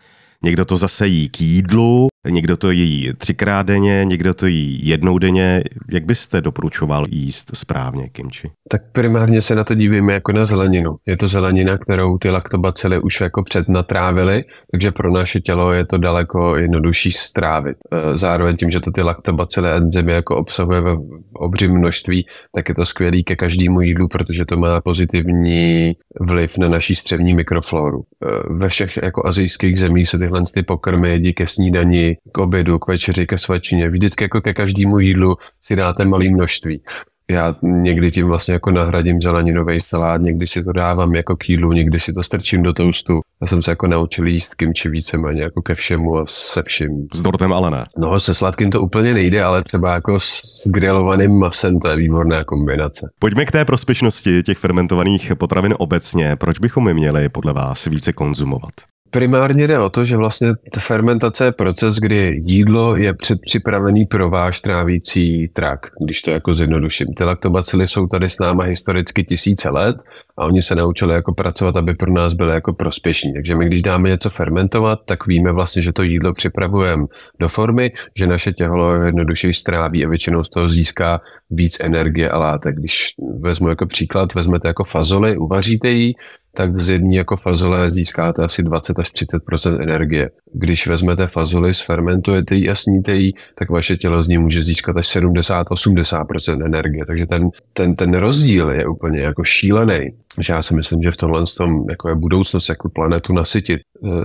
někdo 0.44 0.64
to 0.64 0.76
zase 0.76 1.06
jí 1.06 1.28
k 1.28 1.40
jídlu, 1.40 2.08
Někdo 2.28 2.56
to 2.56 2.70
jí 2.70 3.10
třikrát 3.18 3.66
denně, 3.66 4.04
někdo 4.04 4.34
to 4.34 4.46
jí 4.46 4.88
jednou 4.88 5.18
denně. 5.18 5.62
Jak 5.92 6.04
byste 6.04 6.40
doporučoval 6.40 7.06
jíst 7.10 7.50
správně 7.54 8.08
kimči? 8.08 8.50
Tak 8.68 8.82
primárně 8.92 9.42
se 9.42 9.54
na 9.54 9.64
to 9.64 9.74
dívíme 9.74 10.12
jako 10.12 10.32
na 10.32 10.44
zeleninu. 10.44 10.96
Je 11.06 11.16
to 11.16 11.28
zelenina, 11.28 11.78
kterou 11.78 12.18
ty 12.18 12.30
laktobacily 12.30 12.98
už 12.98 13.20
jako 13.20 13.42
přednatrávily, 13.42 14.44
takže 14.72 14.92
pro 14.92 15.12
naše 15.12 15.40
tělo 15.40 15.72
je 15.72 15.86
to 15.86 15.98
daleko 15.98 16.56
jednodušší 16.56 17.12
strávit. 17.12 17.76
E, 17.92 18.18
zároveň 18.18 18.56
tím, 18.56 18.70
že 18.70 18.80
to 18.80 18.90
ty 18.90 19.02
laktobacily 19.02 19.70
enzymy 19.70 20.12
jako 20.12 20.36
obsahuje 20.36 20.80
ve 20.80 20.96
obřím 21.32 21.78
množství, 21.78 22.26
tak 22.54 22.68
je 22.68 22.74
to 22.74 22.86
skvělý 22.86 23.24
ke 23.24 23.36
každému 23.36 23.80
jídlu, 23.80 24.08
protože 24.08 24.44
to 24.46 24.56
má 24.56 24.80
pozitivní 24.80 25.92
vliv 26.20 26.58
na 26.58 26.68
naší 26.68 26.94
střevní 26.94 27.34
mikrofloru. 27.34 28.00
E, 28.00 28.54
ve 28.54 28.68
všech 28.68 28.98
jako 29.02 29.26
azijských 29.26 29.80
zemích 29.80 30.08
se 30.08 30.18
tyhle 30.18 30.42
ty 30.54 30.62
pokrmy 30.62 31.10
jedí 31.10 31.32
ke 31.34 31.46
snídani, 31.46 32.09
k 32.32 32.38
obědu, 32.38 32.78
k 32.78 32.88
večeři, 32.88 33.26
ke 33.26 33.38
svačině. 33.38 33.88
Vždycky 33.90 34.24
jako 34.24 34.40
ke 34.40 34.54
každému 34.54 34.98
jídlu 34.98 35.36
si 35.62 35.76
dáte 35.76 36.04
malé 36.04 36.28
množství. 36.28 36.82
Já 37.30 37.54
někdy 37.62 38.10
tím 38.10 38.26
vlastně 38.26 38.54
jako 38.54 38.70
nahradím 38.70 39.20
zeleninový 39.20 39.80
salát, 39.80 40.20
někdy 40.20 40.46
si 40.46 40.64
to 40.64 40.72
dávám 40.72 41.14
jako 41.14 41.36
k 41.36 41.48
jídlu, 41.48 41.72
někdy 41.72 42.00
si 42.00 42.12
to 42.12 42.22
strčím 42.22 42.62
do 42.62 42.72
toastu. 42.72 43.20
Já 43.40 43.46
jsem 43.46 43.62
se 43.62 43.70
jako 43.70 43.86
naučil 43.86 44.26
jíst 44.26 44.54
kimči 44.54 44.88
víceméně 44.88 45.42
jako 45.42 45.62
ke 45.62 45.74
všemu 45.74 46.18
a 46.18 46.24
se 46.28 46.62
vším. 46.62 47.06
S 47.14 47.22
dortem 47.22 47.52
ale 47.52 47.70
ne. 47.70 47.84
No, 47.98 48.20
se 48.20 48.34
sladkým 48.34 48.70
to 48.70 48.82
úplně 48.82 49.14
nejde, 49.14 49.42
ale 49.42 49.64
třeba 49.64 49.94
jako 49.94 50.20
s 50.20 50.66
grilovaným 50.66 51.38
masem 51.38 51.78
to 51.78 51.88
je 51.88 51.96
výborná 51.96 52.44
kombinace. 52.44 53.10
Pojďme 53.18 53.44
k 53.44 53.52
té 53.52 53.64
prospěšnosti 53.64 54.42
těch 54.42 54.58
fermentovaných 54.58 55.32
potravin 55.38 55.74
obecně. 55.78 56.36
Proč 56.36 56.58
bychom 56.58 56.88
je 56.88 56.94
měli 56.94 57.28
podle 57.28 57.52
vás 57.52 57.84
více 57.84 58.12
konzumovat? 58.12 58.72
Primárně 59.10 59.66
jde 59.66 59.78
o 59.78 59.90
to, 59.90 60.04
že 60.04 60.16
vlastně 60.16 60.48
ta 60.72 60.80
fermentace 60.80 61.44
je 61.44 61.52
proces, 61.52 61.96
kdy 61.96 62.40
jídlo 62.44 62.96
je 62.96 63.14
předpřipravený 63.14 64.06
pro 64.06 64.30
váš 64.30 64.60
trávící 64.60 65.48
trakt, 65.48 65.90
když 66.04 66.22
to 66.22 66.30
jako 66.30 66.54
zjednoduším. 66.54 67.06
Ty 67.16 67.24
laktobacily 67.24 67.86
jsou 67.86 68.06
tady 68.06 68.30
s 68.30 68.38
náma 68.38 68.64
historicky 68.64 69.24
tisíce 69.24 69.70
let 69.70 69.96
a 70.38 70.44
oni 70.44 70.62
se 70.62 70.74
naučili 70.74 71.14
jako 71.14 71.34
pracovat, 71.34 71.76
aby 71.76 71.94
pro 71.94 72.12
nás 72.12 72.34
byly 72.34 72.54
jako 72.54 72.72
prospěšní. 72.72 73.32
Takže 73.32 73.56
my, 73.56 73.66
když 73.66 73.82
dáme 73.82 74.08
něco 74.08 74.30
fermentovat, 74.30 74.98
tak 75.04 75.26
víme 75.26 75.52
vlastně, 75.52 75.82
že 75.82 75.92
to 75.92 76.02
jídlo 76.02 76.32
připravujeme 76.32 77.04
do 77.40 77.48
formy, 77.48 77.92
že 78.16 78.26
naše 78.26 78.52
tělo 78.52 78.94
jednoduše 78.94 79.52
stráví 79.52 80.04
a 80.04 80.08
většinou 80.08 80.44
z 80.44 80.48
toho 80.50 80.68
získá 80.68 81.20
víc 81.50 81.80
energie 81.80 82.30
a 82.30 82.38
látek. 82.38 82.76
Když 82.76 83.14
vezmu 83.40 83.68
jako 83.68 83.86
příklad, 83.86 84.34
vezmete 84.34 84.68
jako 84.68 84.84
fazoli, 84.84 85.36
uvaříte 85.36 85.88
ji, 85.88 86.14
tak 86.54 86.78
z 86.78 86.90
jedné 86.90 87.16
jako 87.16 87.36
fazole 87.36 87.90
získáte 87.90 88.44
asi 88.44 88.62
20 88.62 88.98
až 88.98 89.08
30% 89.08 89.82
energie. 89.82 90.30
Když 90.52 90.86
vezmete 90.86 91.26
fazoli, 91.26 91.74
sfermentujete 91.74 92.54
ji 92.54 92.68
a 92.68 92.74
sníte 92.74 93.14
ji, 93.14 93.32
tak 93.54 93.70
vaše 93.70 93.96
tělo 93.96 94.22
z 94.22 94.28
ní 94.28 94.38
může 94.38 94.62
získat 94.62 94.96
až 94.96 95.16
70-80% 95.16 96.64
energie. 96.64 97.06
Takže 97.06 97.26
ten, 97.26 97.48
ten, 97.72 97.96
ten 97.96 98.14
rozdíl 98.14 98.70
je 98.70 98.86
úplně 98.86 99.20
jako 99.20 99.44
šílený. 99.44 100.10
Že 100.38 100.52
já 100.52 100.62
si 100.62 100.74
myslím, 100.74 101.02
že 101.02 101.10
v 101.10 101.16
tomhle 101.16 101.44
tom 101.58 101.84
jako 101.90 102.08
je 102.08 102.14
budoucnost, 102.14 102.68
jako 102.68 102.88
planetu 102.88 103.32
nasytit. 103.32 103.80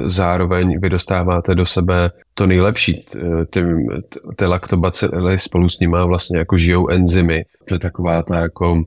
Zároveň 0.05 0.79
vy 0.79 0.89
dostáváte 0.89 1.55
do 1.55 1.65
sebe 1.65 2.12
to 2.34 2.48
nejlepší. 2.48 3.05
Ty, 3.50 3.63
ty 4.36 4.46
laktobacily 4.46 5.39
spolu 5.39 5.70
s 5.70 5.79
nimi 5.79 5.98
vlastně 6.05 6.38
jako 6.38 6.58
žijou 6.58 6.88
enzymy. 6.88 7.44
To 7.67 7.75
je 7.75 7.79
taková 7.79 8.24
ta 8.24 8.39
jako 8.39 8.84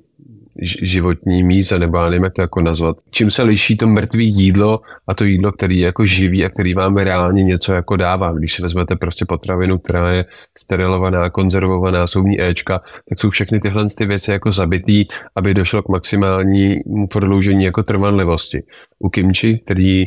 životní 0.62 1.42
míza, 1.42 1.78
nebo 1.78 1.98
já 1.98 2.10
nevím, 2.10 2.24
jak 2.24 2.32
to 2.32 2.42
jako 2.42 2.60
nazvat. 2.60 2.96
Čím 3.10 3.30
se 3.30 3.42
liší 3.42 3.76
to 3.76 3.86
mrtvé 3.86 4.22
jídlo 4.22 4.80
a 5.06 5.14
to 5.14 5.24
jídlo, 5.24 5.52
který 5.52 5.78
je 5.78 5.86
jako 5.86 6.04
živý 6.04 6.44
a 6.44 6.48
který 6.48 6.74
vám 6.74 6.96
reálně 6.96 7.44
něco 7.44 7.72
jako 7.72 7.96
dává. 7.96 8.32
Když 8.32 8.52
si 8.52 8.62
vezmete 8.62 8.96
prostě 8.96 9.24
potravinu, 9.24 9.78
která 9.78 10.12
je 10.12 10.24
sterilovaná, 10.58 11.30
konzervovaná, 11.30 12.06
jsou 12.06 12.22
v 12.22 12.26
ní 12.26 12.42
Ečka, 12.42 12.80
tak 13.08 13.20
jsou 13.20 13.30
všechny 13.30 13.60
tyhle 13.60 13.86
ty 13.98 14.06
věci 14.06 14.30
jako 14.30 14.52
zabitý, 14.52 15.04
aby 15.36 15.54
došlo 15.54 15.82
k 15.82 15.88
maximálnímu 15.88 17.06
prodloužení 17.10 17.64
jako 17.64 17.82
trvanlivosti. 17.82 18.62
U 18.98 19.08
kimči, 19.08 19.60
který 19.64 20.06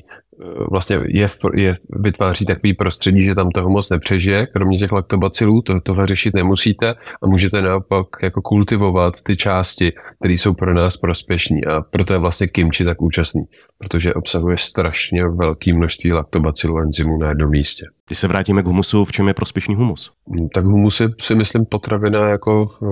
vlastně 0.71 0.99
je, 1.07 1.27
je, 1.55 1.75
vytváří 1.89 2.45
takový 2.45 2.73
prostředí, 2.73 3.21
že 3.21 3.35
tam 3.35 3.49
toho 3.49 3.69
moc 3.69 3.89
nepřežije, 3.89 4.47
kromě 4.47 4.77
těch 4.77 4.91
laktobacilů, 4.91 5.61
to, 5.61 5.81
tohle 5.81 6.07
řešit 6.07 6.33
nemusíte 6.33 6.95
a 7.21 7.27
můžete 7.27 7.61
naopak 7.61 8.07
jako 8.23 8.41
kultivovat 8.41 9.13
ty 9.23 9.37
části, 9.37 9.93
které 10.19 10.33
jsou 10.33 10.53
pro 10.53 10.73
nás 10.73 10.97
prospěšní 10.97 11.65
a 11.65 11.81
proto 11.81 12.13
je 12.13 12.19
vlastně 12.19 12.47
kimči 12.47 12.85
tak 12.85 13.01
účastný, 13.01 13.41
protože 13.77 14.13
obsahuje 14.13 14.57
strašně 14.57 15.27
velké 15.27 15.73
množství 15.73 16.13
laktobacilů 16.13 16.77
a 16.77 16.81
enzymů 16.81 17.17
na 17.17 17.29
jednom 17.29 17.49
místě. 17.49 17.85
Když 18.07 18.19
se 18.19 18.27
vrátíme 18.27 18.63
k 18.63 18.65
humusu, 18.65 19.05
v 19.05 19.11
čem 19.11 19.27
je 19.27 19.33
prospěšný 19.33 19.75
humus? 19.75 20.11
Mm, 20.27 20.49
tak 20.49 20.65
humus 20.65 20.99
je 20.99 21.09
si 21.21 21.35
myslím 21.35 21.65
potravina 21.65 22.29
jako 22.29 22.65
eh, 22.83 22.85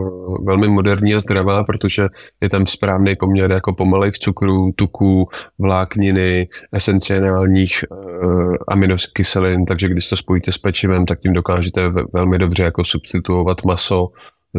velmi 0.46 0.68
moderní 0.68 1.16
a 1.16 1.20
zdravá, 1.20 1.64
protože 1.64 2.08
je 2.42 2.50
tam 2.50 2.68
správný 2.68 3.16
poměr 3.16 3.52
jako 3.52 3.74
pomalých 3.74 4.14
cukrů, 4.14 4.72
tuků, 4.76 5.30
vlákniny, 5.60 6.48
esenciálních 6.74 7.84
uh, 7.90 8.56
aminokyselin, 8.68 9.66
takže 9.66 9.90
když 9.90 10.10
to 10.10 10.16
spojíte 10.16 10.52
s 10.52 10.58
pečivem, 10.58 11.06
tak 11.06 11.20
tím 11.20 11.34
dokážete 11.34 11.90
velmi 12.14 12.38
dobře 12.38 12.64
jako 12.64 12.84
substituovat 12.84 13.66
maso, 13.66 14.08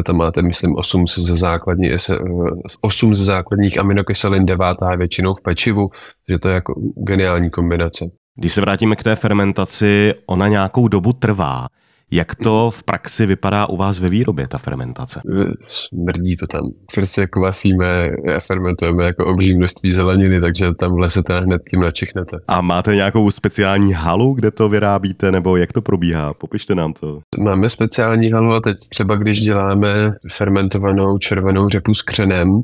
tam 0.05 0.17
máte, 0.17 0.41
myslím, 0.41 0.75
8 0.75 1.07
ze, 1.07 1.37
základní, 1.37 1.89
8 2.81 3.11
eh, 3.11 3.15
ze 3.15 3.25
základních 3.25 3.79
aminokyselin, 3.79 4.45
devátá 4.45 4.91
je 4.91 4.97
většinou 4.97 5.33
v 5.33 5.43
pečivu, 5.43 5.89
že 6.29 6.39
to 6.39 6.47
je 6.47 6.53
jako 6.53 6.73
geniální 7.07 7.49
kombinace. 7.49 8.05
Když 8.41 8.53
se 8.53 8.61
vrátíme 8.61 8.95
k 8.95 9.03
té 9.03 9.15
fermentaci, 9.15 10.13
ona 10.25 10.47
nějakou 10.47 10.87
dobu 10.87 11.13
trvá. 11.13 11.67
Jak 12.11 12.35
to 12.35 12.71
v 12.71 12.83
praxi 12.83 13.25
vypadá 13.25 13.65
u 13.65 13.77
vás 13.77 13.99
ve 13.99 14.09
výrobě, 14.09 14.47
ta 14.47 14.57
fermentace? 14.57 15.21
Smrdí 15.61 16.37
to 16.37 16.47
tam. 16.47 16.61
Prostě 16.95 17.21
jako 17.21 17.41
vasíme 17.41 18.09
a 18.35 18.39
fermentujeme 18.39 19.03
jako 19.03 19.25
obří 19.25 19.57
množství 19.57 19.91
zeleniny, 19.91 20.41
takže 20.41 20.73
tam 20.73 20.95
v 20.95 20.99
lese 20.99 21.21
hned 21.29 21.61
tím 21.71 21.79
načichnete. 21.79 22.37
A 22.47 22.61
máte 22.61 22.95
nějakou 22.95 23.31
speciální 23.31 23.93
halu, 23.93 24.33
kde 24.33 24.51
to 24.51 24.69
vyrábíte, 24.69 25.31
nebo 25.31 25.57
jak 25.57 25.73
to 25.73 25.81
probíhá? 25.81 26.33
Popište 26.33 26.75
nám 26.75 26.93
to. 26.93 27.19
Máme 27.39 27.69
speciální 27.69 28.31
halu 28.31 28.53
a 28.53 28.59
teď 28.59 28.77
třeba 28.89 29.15
když 29.15 29.41
děláme 29.41 30.13
fermentovanou 30.31 31.17
červenou 31.17 31.69
řepu 31.69 31.93
s 31.93 32.01
křenem, 32.01 32.61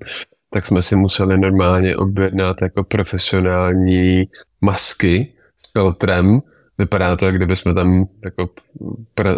tak 0.54 0.66
jsme 0.66 0.82
si 0.82 0.96
museli 0.96 1.38
normálně 1.38 1.98
objednat 1.98 2.62
jako 2.62 2.84
profesionální 2.84 4.24
masky, 4.62 5.34
filtrem. 5.78 6.40
Vypadá 6.78 7.16
to, 7.16 7.26
jak 7.26 7.36
kdyby 7.36 7.56
jsme 7.56 7.74
tam 7.74 8.06
jako 8.26 8.50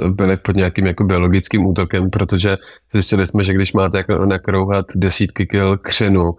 byli 0.09 0.37
pod 0.37 0.55
nějakým 0.55 0.85
jako 0.85 1.03
biologickým 1.03 1.65
útokem, 1.65 2.09
protože 2.09 2.57
zjistili 2.93 3.27
jsme, 3.27 3.43
že 3.43 3.53
když 3.53 3.73
máte 3.73 3.97
jako 3.97 4.25
nakrouhat 4.25 4.85
desítky 4.95 5.45
kil 5.45 5.77
křenu, 5.77 6.31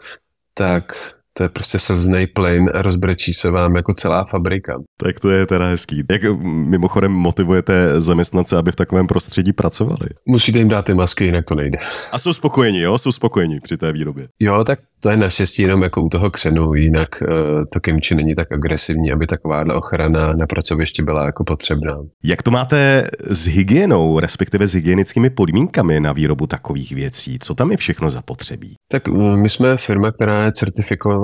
tak 0.55 0.93
to 1.33 1.43
je 1.43 1.49
prostě 1.49 1.79
slzný 1.79 2.27
plyn 2.27 2.71
a 2.75 2.83
rozbrečí 2.83 3.33
se 3.33 3.51
vám 3.51 3.77
jako 3.77 3.95
celá 3.95 4.25
fabrika. 4.25 4.79
Tak 4.97 5.21
to 5.21 5.31
je 5.31 5.47
teda 5.47 5.67
hezký. 5.69 6.03
Jak 6.11 6.23
mimochodem 6.43 7.13
motivujete 7.13 8.01
zaměstnance, 8.01 8.57
aby 8.57 8.73
v 8.73 8.77
takovém 8.77 9.07
prostředí 9.07 9.53
pracovali? 9.53 10.09
Musíte 10.27 10.59
jim 10.59 10.69
dát 10.69 10.85
ty 10.85 10.95
masky, 10.95 11.25
jinak 11.25 11.45
to 11.45 11.55
nejde. 11.55 11.79
A 12.13 12.19
jsou 12.19 12.33
spokojení, 12.33 12.81
jo? 12.81 12.99
Jsou 12.99 13.13
spokojení 13.13 13.61
při 13.61 13.77
té 13.77 13.93
výrobě. 13.93 14.29
Jo, 14.41 14.65
tak 14.65 14.79
to 15.01 15.11
je 15.11 15.17
naštěstí 15.17 15.63
jenom 15.63 15.83
jako 15.83 16.03
u 16.03 16.09
toho 16.09 16.31
křenu, 16.31 16.75
jinak 16.75 17.09
uh, 17.23 17.29
to 17.73 17.81
kimči 17.81 18.15
není 18.15 18.35
tak 18.35 18.53
agresivní, 18.53 19.13
aby 19.13 19.27
takováhle 19.27 19.75
ochrana 19.75 20.33
na 20.33 20.47
pracovišti 20.47 21.03
byla 21.03 21.27
jako 21.27 21.45
potřebná. 21.45 21.99
Jak 22.25 22.43
to 22.43 22.51
máte 22.51 23.11
s 23.31 23.47
hygienou, 23.47 24.19
respektive 24.19 24.69
s 24.69 24.75
hygienickými 24.75 25.31
podmínkami 25.31 26.01
na 26.01 26.13
výrobu 26.13 26.47
takových 26.47 26.93
věcí? 26.93 27.39
Co 27.39 27.55
tam 27.55 27.71
je 27.71 27.77
všechno 27.77 28.11
zapotřebí? 28.11 28.75
Tak 28.93 29.09
uh, 29.09 29.37
my 29.37 29.49
jsme 29.49 29.77
firma, 29.77 30.13
která 30.13 30.45
je 30.45 30.53
certifikovaná 30.53 31.20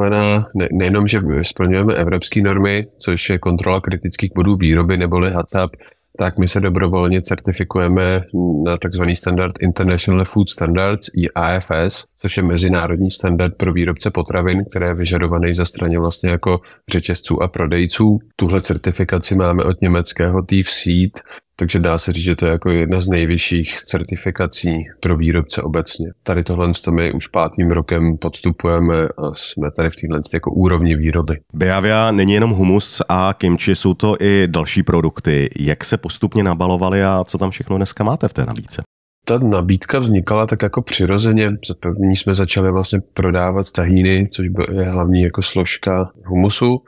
ne, 0.55 0.69
nejenom, 0.73 1.09
že 1.09 1.21
splňujeme 1.43 1.95
evropské 1.95 2.43
normy, 2.43 2.87
což 2.99 3.31
je 3.31 3.39
kontrola 3.39 3.81
kritických 3.81 4.33
bodů 4.35 4.57
výroby 4.57 4.97
neboli 4.97 5.31
HACCP, 5.31 5.77
tak 6.19 6.39
my 6.39 6.49
se 6.49 6.61
dobrovolně 6.61 7.23
certifikujeme 7.23 8.23
na 8.65 8.77
tzv. 8.77 9.03
standard 9.15 9.55
International 9.61 10.25
Food 10.25 10.51
Standards, 10.51 11.11
IAFS, 11.15 12.05
což 12.19 12.37
je 12.37 12.43
mezinárodní 12.43 13.11
standard 13.11 13.57
pro 13.57 13.73
výrobce 13.73 14.11
potravin, 14.11 14.65
které 14.71 14.87
je 14.87 14.95
vyžadovaný 14.95 15.55
za 15.55 15.65
straně 15.65 15.99
vlastně 15.99 16.31
jako 16.31 16.61
řetězců 16.91 17.43
a 17.43 17.49
prodejců. 17.49 18.19
Tuhle 18.37 18.61
certifikaci 18.61 19.35
máme 19.35 19.65
od 19.65 19.81
německého 19.81 20.43
Thief 20.43 20.71
Seed, 20.71 21.21
takže 21.57 21.79
dá 21.79 21.99
se 21.99 22.13
říct, 22.13 22.25
že 22.25 22.37
to 22.37 22.47
je 22.47 22.53
jako 22.53 22.71
jedna 22.71 23.01
z 23.01 23.09
nejvyšších 23.09 23.83
certifikací 23.83 24.85
pro 25.01 25.17
výrobce 25.17 25.63
obecně. 25.63 26.07
Tady 26.23 26.45
tohle 26.45 26.73
my 26.91 27.13
už 27.13 27.27
pátým 27.27 27.71
rokem 27.71 28.19
podstupujeme 28.19 29.03
a 29.05 29.35
jsme 29.35 29.71
tady 29.71 29.91
v 29.91 29.97
téhle 29.97 30.21
jako 30.35 30.51
úrovni 30.51 30.97
výroby. 30.97 31.41
Beavia 31.55 32.11
není 32.11 32.33
jenom 32.33 32.51
humus 32.51 33.03
a 33.09 33.35
kimchi, 33.39 33.77
jsou 33.77 33.95
to 33.95 34.17
i 34.21 34.43
další 34.47 34.83
produkty. 34.83 35.51
Jak 35.59 35.85
se 35.85 35.97
postupně 35.97 36.43
nabalovali 36.43 37.05
a 37.05 37.25
co 37.25 37.39
tam 37.39 37.51
všechno 37.51 37.77
dneska 37.77 38.05
máte 38.05 38.29
v 38.29 38.33
té 38.33 38.47
nabídce? 38.47 38.83
ta 39.29 39.39
nabídka 39.39 39.99
vznikala 39.99 40.47
tak 40.47 40.63
jako 40.63 40.83
přirozeně. 40.83 41.51
Za 41.69 41.75
první 41.81 42.17
jsme 42.17 42.35
začali 42.35 42.73
vlastně 42.73 43.01
prodávat 43.15 43.73
tahíny, 43.73 44.29
což 44.33 44.47
je 44.73 44.85
hlavní 44.85 45.23
jako 45.23 45.43
složka 45.43 46.11
humusu 46.25 46.83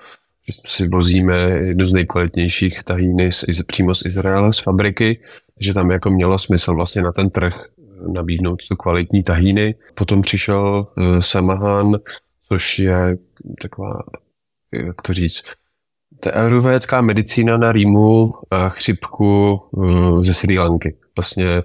si 0.66 0.88
vozíme 0.88 1.36
jednu 1.40 1.86
z 1.86 1.92
nejkvalitnějších 1.92 2.84
tahíny 2.84 3.32
z, 3.32 3.44
přímo 3.66 3.94
z 3.94 4.06
Izraele, 4.06 4.52
z 4.52 4.58
fabriky, 4.58 5.20
že 5.60 5.74
tam 5.74 5.90
jako 5.90 6.10
mělo 6.10 6.38
smysl 6.38 6.74
vlastně 6.74 7.02
na 7.02 7.12
ten 7.12 7.30
trh 7.30 7.64
nabídnout 8.12 8.62
tu 8.68 8.76
kvalitní 8.76 9.22
tahíny. 9.22 9.74
Potom 9.94 10.22
přišel 10.22 10.84
uh, 10.96 11.18
Samahan, 11.20 11.96
což 12.48 12.78
je 12.78 13.16
taková, 13.62 14.02
jak 14.72 15.02
to 15.02 15.12
říct, 15.12 15.42
to 16.20 16.28
je 16.28 16.34
medicína 17.00 17.56
na 17.56 17.72
rýmu 17.72 18.30
a 18.50 18.68
chřipku 18.68 19.60
uh, 19.70 20.22
ze 20.22 20.34
Sri 20.34 20.58
Lanky. 20.58 20.96
Vlastně 21.18 21.62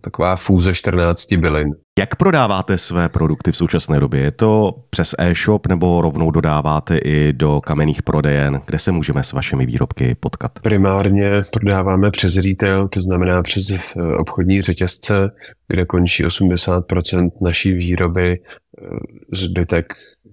taková 0.00 0.36
fůze 0.36 0.74
14 0.74 1.32
bylin. 1.32 1.68
Jak 1.98 2.16
prodáváte 2.16 2.78
své 2.78 3.08
produkty 3.08 3.52
v 3.52 3.56
současné 3.56 4.00
době? 4.00 4.20
Je 4.20 4.30
to 4.30 4.72
přes 4.90 5.14
e-shop 5.18 5.66
nebo 5.66 6.02
rovnou 6.02 6.30
dodáváte 6.30 6.98
i 6.98 7.32
do 7.32 7.60
kamenných 7.60 8.02
prodejen? 8.02 8.60
Kde 8.66 8.78
se 8.78 8.92
můžeme 8.92 9.22
s 9.22 9.32
vašimi 9.32 9.66
výrobky 9.66 10.16
potkat? 10.20 10.52
Primárně 10.62 11.30
prodáváme 11.52 12.10
přes 12.10 12.36
retail, 12.36 12.88
to 12.88 13.00
znamená 13.00 13.42
přes 13.42 13.70
eh, 13.70 14.02
obchodní 14.18 14.62
řetězce, 14.62 15.30
kde 15.68 15.84
končí 15.84 16.24
80% 16.24 17.30
naší 17.42 17.72
výroby. 17.72 18.32
Eh, 18.32 18.96
zbytek 19.32 19.86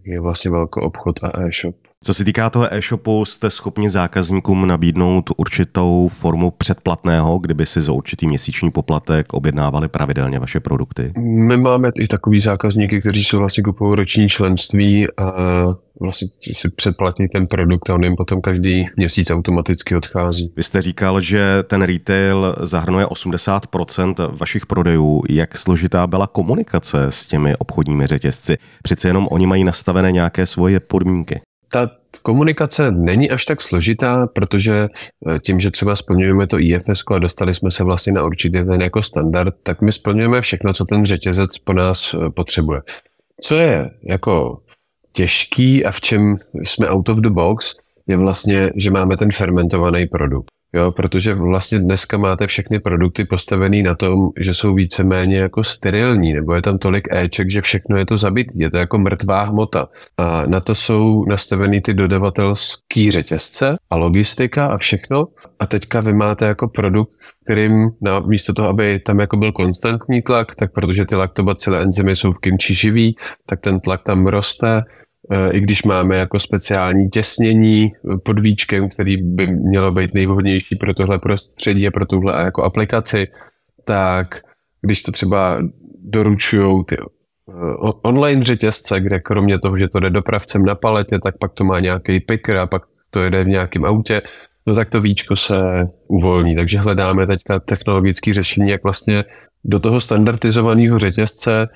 je 0.05 0.19
vlastně 0.19 0.51
velký 0.51 0.79
obchod 0.81 1.23
a 1.23 1.41
e-shop. 1.41 1.75
Co 2.03 2.13
se 2.13 2.25
týká 2.25 2.49
toho 2.49 2.73
e-shopu, 2.73 3.25
jste 3.25 3.49
schopni 3.49 3.89
zákazníkům 3.89 4.67
nabídnout 4.67 5.29
určitou 5.37 6.07
formu 6.07 6.51
předplatného, 6.51 7.39
kdyby 7.39 7.65
si 7.65 7.81
za 7.81 7.91
určitý 7.91 8.27
měsíční 8.27 8.71
poplatek 8.71 9.33
objednávali 9.33 9.87
pravidelně 9.87 10.39
vaše 10.39 10.59
produkty? 10.59 11.11
My 11.17 11.57
máme 11.57 11.91
i 11.99 12.07
takový 12.07 12.39
zákazníky, 12.39 12.99
kteří 12.99 13.23
jsou 13.23 13.37
vlastně 13.37 13.63
kupují 13.63 13.95
roční 13.95 14.29
členství 14.29 15.07
a 15.17 15.33
vlastně 16.01 16.27
si 16.53 16.69
předplatí 16.69 17.27
ten 17.33 17.47
produkt 17.47 17.89
a 17.89 17.93
on 17.93 18.03
jim 18.03 18.15
potom 18.15 18.41
každý 18.41 18.85
měsíc 18.97 19.31
automaticky 19.31 19.95
odchází. 19.95 20.53
Vy 20.57 20.63
jste 20.63 20.81
říkal, 20.81 21.21
že 21.21 21.63
ten 21.63 21.81
retail 21.81 22.55
zahrnuje 22.61 23.05
80% 23.05 24.37
vašich 24.37 24.65
prodejů. 24.65 25.21
Jak 25.29 25.57
složitá 25.57 26.07
byla 26.07 26.27
komunikace 26.27 27.03
s 27.09 27.25
těmi 27.25 27.55
obchodními 27.55 28.07
řetězci? 28.07 28.57
Přece 28.83 29.07
jenom 29.07 29.27
oni 29.31 29.47
mají 29.47 29.63
nastavené 29.63 30.11
nějaké 30.11 30.45
svoje 30.45 30.79
podmínky 30.79 31.41
ta 31.71 31.89
komunikace 32.21 32.91
není 32.91 33.31
až 33.31 33.45
tak 33.45 33.61
složitá, 33.61 34.27
protože 34.27 34.87
eh, 35.27 35.39
tím, 35.39 35.59
že 35.59 35.71
třeba 35.71 35.95
splňujeme 35.95 36.47
to 36.47 36.59
IFS 36.59 37.03
a 37.15 37.19
dostali 37.19 37.53
jsme 37.53 37.71
se 37.71 37.83
vlastně 37.83 38.13
na 38.13 38.25
určitý 38.25 38.63
ten 38.63 38.81
jako 38.81 39.01
standard, 39.01 39.55
tak 39.63 39.81
my 39.81 39.91
splňujeme 39.91 40.41
všechno, 40.41 40.73
co 40.73 40.85
ten 40.85 41.05
řetězec 41.05 41.57
po 41.57 41.73
nás 41.73 42.13
eh, 42.13 42.29
potřebuje. 42.29 42.81
Co 43.41 43.55
je 43.55 43.89
jako 44.03 44.61
těžký 45.13 45.85
a 45.85 45.91
v 45.91 46.01
čem 46.01 46.35
jsme 46.63 46.89
out 46.89 47.09
of 47.09 47.17
the 47.17 47.29
box, 47.29 47.75
je 48.07 48.17
vlastně, 48.17 48.71
že 48.75 48.91
máme 48.91 49.17
ten 49.17 49.31
fermentovaný 49.31 50.07
produkt. 50.07 50.58
Jo, 50.73 50.91
protože 50.91 51.33
vlastně 51.33 51.79
dneska 51.79 52.17
máte 52.17 52.47
všechny 52.47 52.79
produkty 52.79 53.25
postavený 53.25 53.83
na 53.83 53.95
tom, 53.95 54.29
že 54.39 54.53
jsou 54.53 54.73
víceméně 54.73 55.37
jako 55.37 55.63
sterilní, 55.63 56.33
nebo 56.33 56.53
je 56.53 56.61
tam 56.61 56.77
tolik 56.77 57.07
éček, 57.11 57.51
že 57.51 57.61
všechno 57.61 57.97
je 57.97 58.05
to 58.05 58.17
zabitý, 58.17 58.59
je 58.59 58.71
to 58.71 58.77
jako 58.77 58.97
mrtvá 58.97 59.43
hmota. 59.43 59.87
A 60.17 60.45
na 60.45 60.59
to 60.59 60.75
jsou 60.75 61.25
nastaveny 61.25 61.81
ty 61.81 61.93
dodavatelský 61.93 63.11
řetězce 63.11 63.75
a 63.89 63.95
logistika 63.95 64.65
a 64.65 64.77
všechno. 64.77 65.27
A 65.59 65.65
teďka 65.65 65.99
vy 65.99 66.13
máte 66.13 66.45
jako 66.45 66.67
produkt, 66.67 67.11
kterým 67.43 67.89
na, 68.01 68.19
místo 68.19 68.53
toho, 68.53 68.69
aby 68.69 68.99
tam 68.99 69.19
jako 69.19 69.37
byl 69.37 69.51
konstantní 69.51 70.21
tlak, 70.21 70.55
tak 70.55 70.73
protože 70.73 71.05
ty 71.05 71.15
laktobacily 71.15 71.77
enzymy 71.77 72.15
jsou 72.15 72.31
v 72.31 72.39
kimči 72.39 72.73
živý, 72.73 73.15
tak 73.45 73.59
ten 73.61 73.79
tlak 73.79 74.03
tam 74.03 74.27
roste, 74.27 74.81
i 75.51 75.61
když 75.61 75.83
máme 75.83 76.15
jako 76.15 76.39
speciální 76.39 77.09
těsnění 77.09 77.91
eh, 77.93 78.17
pod 78.23 78.39
víčkem, 78.39 78.89
který 78.89 79.17
by 79.17 79.47
mělo 79.47 79.91
být 79.91 80.13
nejvhodnější 80.13 80.75
pro 80.75 80.93
tohle 80.93 81.19
prostředí 81.19 81.87
a 81.87 81.91
pro 81.91 82.05
tuhle 82.05 82.43
jako 82.43 82.63
aplikaci, 82.63 83.27
tak 83.85 84.41
když 84.81 85.03
to 85.03 85.11
třeba 85.11 85.61
doručují 86.03 86.83
ty 86.85 86.97
eh, 86.97 87.03
online 88.01 88.43
řetězce, 88.43 88.99
kde 88.99 89.19
kromě 89.19 89.59
toho, 89.59 89.77
že 89.77 89.87
to 89.87 89.99
jde 89.99 90.09
dopravcem 90.09 90.65
na 90.65 90.75
paletě, 90.75 91.19
tak 91.19 91.37
pak 91.37 91.53
to 91.53 91.63
má 91.63 91.79
nějaký 91.79 92.19
picker 92.19 92.57
a 92.57 92.67
pak 92.67 92.81
to 93.09 93.19
jede 93.19 93.43
v 93.43 93.47
nějakém 93.47 93.85
autě, 93.85 94.21
no 94.67 94.75
tak 94.75 94.89
to 94.89 95.01
víčko 95.01 95.35
se 95.35 95.61
uvolní. 96.07 96.55
Takže 96.55 96.77
hledáme 96.77 97.27
teďka 97.27 97.59
technologické 97.59 98.33
řešení, 98.33 98.69
jak 98.69 98.83
vlastně 98.83 99.23
do 99.65 99.79
toho 99.79 99.99
standardizovaného 99.99 100.99
řetězce 100.99 101.67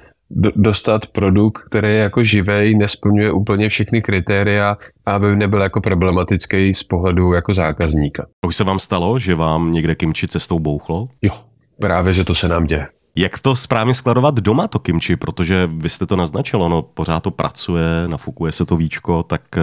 dostat 0.56 1.08
produkt, 1.08 1.62
který 1.62 1.88
je 1.88 1.98
jako 1.98 2.24
živej, 2.24 2.76
nesplňuje 2.76 3.32
úplně 3.32 3.70
všechny 3.70 4.02
kritéria, 4.02 4.78
aby 5.06 5.36
nebyl 5.36 5.62
jako 5.62 5.82
problematický 5.82 6.74
z 6.74 6.84
pohledu 6.84 7.34
jako 7.34 7.54
zákazníka. 7.54 8.26
Už 8.48 8.56
se 8.56 8.64
vám 8.64 8.80
stalo, 8.80 9.20
že 9.20 9.36
vám 9.36 9.72
někde 9.72 9.96
kimči 9.96 10.28
cestou 10.28 10.60
bouchlo? 10.60 11.08
Jo, 11.22 11.34
právě, 11.80 12.14
že 12.14 12.24
to 12.24 12.36
se 12.36 12.48
nám 12.48 12.66
děje. 12.66 12.88
Jak 13.16 13.40
to 13.40 13.56
správně 13.56 13.94
skladovat 13.94 14.36
doma, 14.36 14.68
to 14.68 14.80
kimči, 14.80 15.16
protože 15.16 15.70
vy 15.78 15.90
jste 15.90 16.06
to 16.06 16.16
naznačilo, 16.16 16.70
no 16.70 16.82
pořád 16.82 17.20
to 17.20 17.32
pracuje, 17.32 18.08
nafukuje 18.08 18.52
se 18.52 18.66
to 18.66 18.78
víčko, 18.78 19.24
tak 19.24 19.42
eh, 19.58 19.62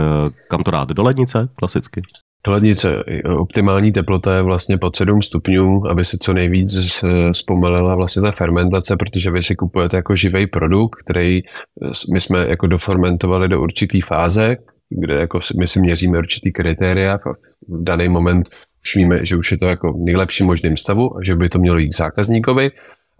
kam 0.48 0.62
to 0.62 0.70
dát? 0.70 0.88
Do 0.88 1.02
lednice 1.02 1.48
klasicky? 1.54 2.02
Do 2.46 2.52
lednice. 2.52 3.04
Optimální 3.38 3.92
teplota 3.92 4.36
je 4.36 4.42
vlastně 4.42 4.78
pod 4.78 4.96
7 4.96 5.22
stupňů, 5.22 5.86
aby 5.88 6.04
se 6.04 6.18
co 6.20 6.32
nejvíc 6.32 7.04
zpomalila 7.32 7.94
vlastně 7.94 8.22
ta 8.22 8.30
fermentace, 8.30 8.96
protože 8.96 9.30
vy 9.30 9.42
si 9.42 9.56
kupujete 9.56 9.96
jako 9.96 10.16
živý 10.16 10.46
produkt, 10.46 11.02
který 11.04 11.42
my 12.12 12.20
jsme 12.20 12.48
jako 12.48 12.66
dofermentovali 12.66 13.48
do 13.48 13.62
určitý 13.62 14.00
fáze, 14.00 14.56
kde 15.00 15.14
jako 15.14 15.40
my 15.58 15.66
si 15.66 15.80
měříme 15.80 16.18
určitý 16.18 16.52
kritéria. 16.52 17.18
V 17.68 17.84
daný 17.84 18.08
moment 18.08 18.48
už 18.84 18.96
víme, 18.96 19.24
že 19.24 19.36
už 19.36 19.52
je 19.52 19.58
to 19.58 19.64
jako 19.64 19.92
v 19.92 20.04
nejlepším 20.04 20.46
možném 20.46 20.76
stavu 20.76 21.16
a 21.16 21.20
že 21.24 21.36
by 21.36 21.48
to 21.48 21.58
mělo 21.58 21.78
jít 21.78 21.88
k 21.88 21.96
zákazníkovi 21.96 22.70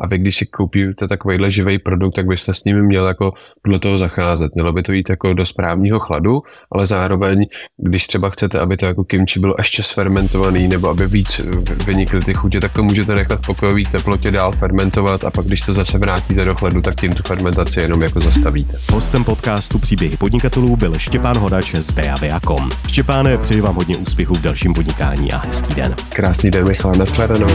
a 0.00 0.06
vy, 0.06 0.18
když 0.18 0.36
si 0.36 0.46
koupíte 0.46 1.08
takovýhle 1.08 1.50
živý 1.50 1.78
produkt, 1.78 2.14
tak 2.14 2.26
byste 2.26 2.54
s 2.54 2.64
ním 2.64 2.82
měl 2.82 3.06
jako 3.06 3.32
podle 3.62 3.78
toho 3.78 3.98
zacházet. 3.98 4.54
Mělo 4.54 4.72
by 4.72 4.82
to 4.82 4.92
jít 4.92 5.10
jako 5.10 5.32
do 5.32 5.46
správního 5.46 5.98
chladu, 5.98 6.40
ale 6.72 6.86
zároveň, 6.86 7.46
když 7.78 8.06
třeba 8.06 8.30
chcete, 8.30 8.60
aby 8.60 8.76
to 8.76 8.86
jako 8.86 9.04
kimči 9.04 9.40
bylo 9.40 9.54
ještě 9.58 9.82
sfermentovaný 9.82 10.68
nebo 10.68 10.88
aby 10.88 11.06
víc 11.06 11.40
vynikly 11.86 12.20
ty 12.20 12.34
chutě, 12.34 12.60
tak 12.60 12.72
to 12.72 12.82
můžete 12.82 13.14
nechat 13.14 13.38
v 13.38 13.46
pokojové 13.46 13.82
teplotě 13.92 14.30
dál 14.30 14.52
fermentovat 14.52 15.24
a 15.24 15.30
pak, 15.30 15.46
když 15.46 15.60
to 15.60 15.74
zase 15.74 15.98
vrátíte 15.98 16.44
do 16.44 16.54
chladu, 16.54 16.82
tak 16.82 16.94
tím 16.94 17.12
tu 17.12 17.22
fermentaci 17.22 17.80
jenom 17.80 18.02
jako 18.02 18.20
zastavíte. 18.20 18.72
Hostem 18.92 19.24
podcastu 19.24 19.78
Příběhy 19.78 20.16
podnikatelů 20.16 20.76
byl 20.76 20.94
Štěpán 20.98 21.38
Hodač 21.38 21.74
z 21.74 21.90
BABA.com. 21.90 22.70
Štěpáne, 22.88 23.36
přeji 23.36 23.60
vám 23.60 23.74
hodně 23.74 23.96
úspěchů 23.96 24.34
v 24.34 24.40
dalším 24.40 24.74
podnikání 24.74 25.32
a 25.32 25.38
hezký 25.46 25.74
den. 25.74 25.94
Krásný 26.08 26.50
den, 26.50 26.68
Michal, 26.68 26.94
nashledanou. 26.94 27.50